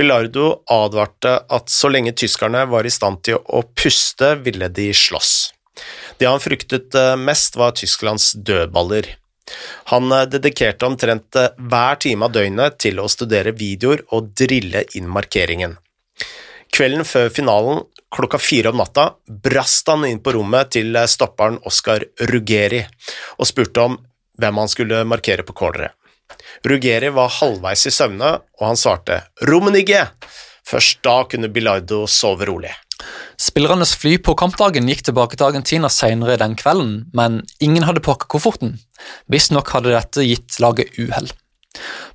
Bilardo 0.00 0.62
advarte 0.72 1.34
at 1.52 1.68
så 1.68 1.90
lenge 1.92 2.14
tyskerne 2.16 2.64
var 2.72 2.86
i 2.88 2.92
stand 2.92 3.20
til 3.26 3.36
å 3.44 3.60
puste, 3.76 4.32
ville 4.40 4.70
de 4.72 4.88
slåss. 4.96 5.34
Det 6.20 6.28
han 6.28 6.40
fryktet 6.40 6.94
eh, 6.94 7.16
mest, 7.16 7.56
var 7.56 7.72
Tysklands 7.72 8.32
dødballer. 8.32 9.06
Han 9.92 10.12
eh, 10.12 10.26
dedikerte 10.28 10.86
omtrent 10.86 11.36
eh, 11.40 11.54
hver 11.56 11.96
time 12.04 12.28
av 12.28 12.34
døgnet 12.34 12.76
til 12.84 13.00
å 13.00 13.08
studere 13.08 13.54
videoer 13.56 14.04
og 14.12 14.34
drille 14.36 14.84
inn 14.98 15.08
markeringen. 15.08 15.78
Kvelden 16.70 17.06
før 17.08 17.32
finalen, 17.32 17.80
klokka 18.12 18.38
fire 18.42 18.70
om 18.70 18.78
natta, 18.82 19.14
brast 19.26 19.88
han 19.88 20.04
inn 20.06 20.20
på 20.22 20.34
rommet 20.36 20.70
til 20.76 20.98
stopperen 21.08 21.58
Oskar 21.66 22.04
Ruggeri 22.30 22.84
og 23.38 23.48
spurte 23.48 23.86
om 23.88 23.96
hvem 24.40 24.60
han 24.60 24.70
skulle 24.70 25.00
markere 25.08 25.46
på 25.46 25.56
corneret. 25.56 25.96
Ruggeri 26.68 27.10
var 27.16 27.32
halvveis 27.40 27.88
i 27.88 27.92
søvne, 27.94 28.36
og 28.60 28.62
han 28.68 28.78
svarte 28.78 29.22
'Rummenigge', 29.40 30.06
Først 30.70 31.00
da 31.02 31.24
kunne 31.26 31.50
Bilardo 31.50 32.04
sove 32.06 32.46
rolig. 32.46 32.70
Spillernes 33.40 33.94
fly 33.96 34.18
på 34.20 34.34
kampdagen 34.36 34.88
gikk 34.90 35.06
tilbake 35.06 35.38
til 35.38 35.46
Argentina 35.46 35.88
senere 35.88 36.36
den 36.40 36.58
kvelden, 36.60 37.06
men 37.16 37.40
ingen 37.64 37.86
hadde 37.88 38.02
pakket 38.04 38.28
kofferten. 38.34 38.74
Visstnok 39.32 39.70
hadde 39.72 39.94
dette 39.94 40.26
gitt 40.26 40.58
laget 40.60 40.92
uhell. 41.00 41.30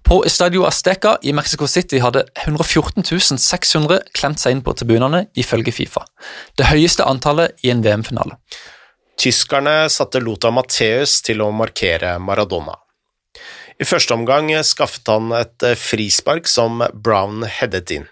På 0.06 0.20
Estadio 0.28 0.68
Azteca 0.70 1.16
i 1.26 1.34
Mexico 1.34 1.66
City 1.66 1.98
hadde 2.04 2.28
114 2.44 3.02
600 3.42 4.04
klemt 4.14 4.42
seg 4.44 4.54
inn 4.54 4.62
på 4.62 4.76
tribunene, 4.78 5.26
ifølge 5.34 5.74
Fifa. 5.74 6.06
Det 6.60 6.70
høyeste 6.70 7.08
antallet 7.10 7.58
i 7.66 7.74
en 7.74 7.82
VM-finale. 7.82 8.38
Tyskerne 9.18 9.88
satte 9.90 10.22
Lothar 10.22 10.54
Matheus 10.54 11.24
til 11.26 11.42
å 11.42 11.50
markere 11.56 12.20
Maradona. 12.22 12.76
I 13.82 13.88
første 13.88 14.14
omgang 14.14 14.52
skaffet 14.64 15.10
han 15.10 15.34
et 15.36 15.66
frispark 15.80 16.46
som 16.48 16.86
Brown 16.94 17.48
headet 17.58 17.90
inn. 17.98 18.06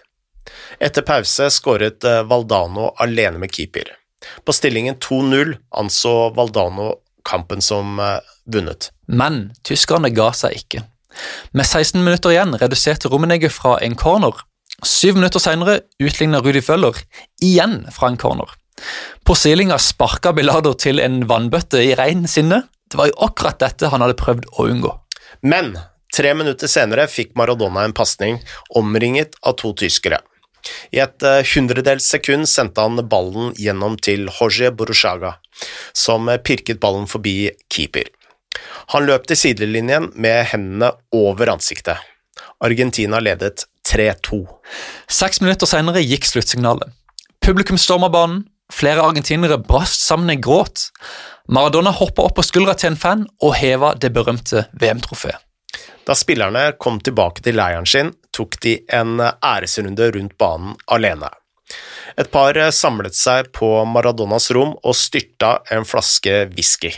Etter 0.83 1.05
pause 1.07 1.49
skåret 1.53 2.05
Valdano 2.29 2.91
alene 3.01 3.41
med 3.41 3.53
keeper. 3.53 3.91
På 4.45 4.55
stillingen 4.55 4.95
2-0 5.03 5.55
anså 5.79 6.15
Valdano 6.35 6.93
kampen 7.27 7.61
som 7.61 7.99
vunnet. 8.45 8.89
Men 9.07 9.53
tyskerne 9.63 10.11
ga 10.15 10.31
seg 10.35 10.57
ikke. 10.63 10.83
Med 11.51 11.65
16 11.65 12.03
minutter 12.03 12.33
igjen 12.33 12.55
reduserte 12.59 13.11
Rummenegge 13.11 13.51
fra 13.53 13.77
en 13.85 13.95
corner. 13.99 14.35
Syv 14.83 15.19
minutter 15.19 15.39
senere 15.39 15.79
utligna 16.01 16.41
Rudi 16.43 16.61
Føller 16.63 16.97
igjen 17.43 17.83
fra 17.93 18.09
en 18.11 18.19
corner. 18.19 18.49
På 19.23 19.35
silinga 19.37 19.77
sparka 19.79 20.33
Bilardo 20.35 20.73
til 20.75 20.99
en 20.99 21.23
vannbøtte 21.29 21.83
i 21.83 21.93
rein 21.95 22.25
sinne. 22.27 22.63
Det 22.89 22.99
var 22.99 23.09
jo 23.11 23.19
akkurat 23.27 23.61
dette 23.61 23.89
han 23.93 24.03
hadde 24.03 24.19
prøvd 24.19 24.49
å 24.57 24.67
unngå. 24.73 24.91
Men 25.45 25.73
tre 26.13 26.33
minutter 26.37 26.69
senere 26.71 27.07
fikk 27.09 27.33
Maradona 27.39 27.85
en 27.85 27.95
pasning, 27.95 28.41
omringet 28.75 29.37
av 29.41 29.57
to 29.61 29.73
tyskere. 29.77 30.19
I 30.95 31.01
et 31.03 31.25
hundredels 31.53 32.07
sekund 32.07 32.47
sendte 32.49 32.83
han 32.83 33.01
ballen 33.09 33.51
gjennom 33.59 33.97
til 33.99 34.29
Jorge 34.29 34.71
Borushaga, 34.71 35.35
som 35.93 36.29
pirket 36.45 36.79
ballen 36.83 37.09
forbi 37.09 37.51
keeper. 37.73 38.07
Han 38.93 39.07
løp 39.07 39.27
til 39.27 39.39
sidelinjen 39.39 40.11
med 40.15 40.45
hendene 40.51 40.91
over 41.15 41.51
ansiktet. 41.53 41.99
Argentina 42.63 43.19
ledet 43.19 43.65
3-2. 43.89 44.43
Seks 45.11 45.41
minutter 45.43 45.69
senere 45.69 46.03
gikk 46.03 46.27
sluttsignalet. 46.27 46.91
Publikum 47.43 47.77
storma 47.81 48.09
banen, 48.11 48.45
flere 48.71 49.03
argentinere 49.03 49.59
brast 49.59 50.05
sammen 50.07 50.31
i 50.31 50.39
gråt. 50.39 50.87
Maradona 51.51 51.91
hoppa 51.91 52.23
opp 52.23 52.37
på 52.39 52.45
skuldra 52.47 52.75
til 52.79 52.93
en 52.93 52.99
fan 52.99 53.25
og 53.43 53.57
heva 53.59 53.93
det 53.99 54.13
berømte 54.15 54.67
VM-trofeet. 54.79 55.41
Da 56.07 56.15
spillerne 56.19 56.73
kom 56.79 56.99
tilbake 57.03 57.43
til 57.43 57.55
leiren 57.55 57.87
sin, 57.87 58.11
tok 58.33 58.59
de 58.65 58.77
en 58.93 59.19
æresrunde 59.21 60.09
rundt 60.15 60.37
banen 60.41 60.75
alene. 60.91 61.29
Et 62.19 62.29
par 62.29 62.57
samlet 62.75 63.15
seg 63.17 63.49
på 63.55 63.69
Maradonas 63.89 64.49
rom 64.53 64.75
og 64.83 64.97
styrta 64.97 65.59
en 65.73 65.87
flaske 65.87 66.43
whisky. 66.53 66.91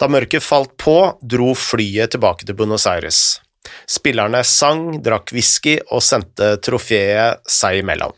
Da 0.00 0.08
mørket 0.08 0.44
falt 0.44 0.76
på, 0.80 0.96
dro 1.20 1.52
flyet 1.56 2.14
tilbake 2.14 2.48
til 2.48 2.56
Buenos 2.56 2.86
Aires. 2.88 3.40
Spillerne 3.88 4.40
sang, 4.48 5.00
drakk 5.04 5.32
whisky 5.36 5.76
og 5.90 6.02
sendte 6.04 6.54
trofeet 6.64 7.44
seg 7.48 7.82
imellom. 7.82 8.16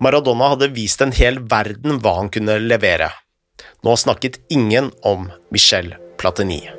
Maradona 0.00 0.52
hadde 0.52 0.72
vist 0.76 1.00
en 1.04 1.14
hel 1.16 1.40
verden 1.52 2.00
hva 2.04 2.18
han 2.20 2.32
kunne 2.32 2.58
levere. 2.64 3.10
Nå 3.84 3.96
snakket 3.96 4.40
ingen 4.52 4.90
om 5.04 5.30
Michel 5.52 5.94
Platini. 6.20 6.75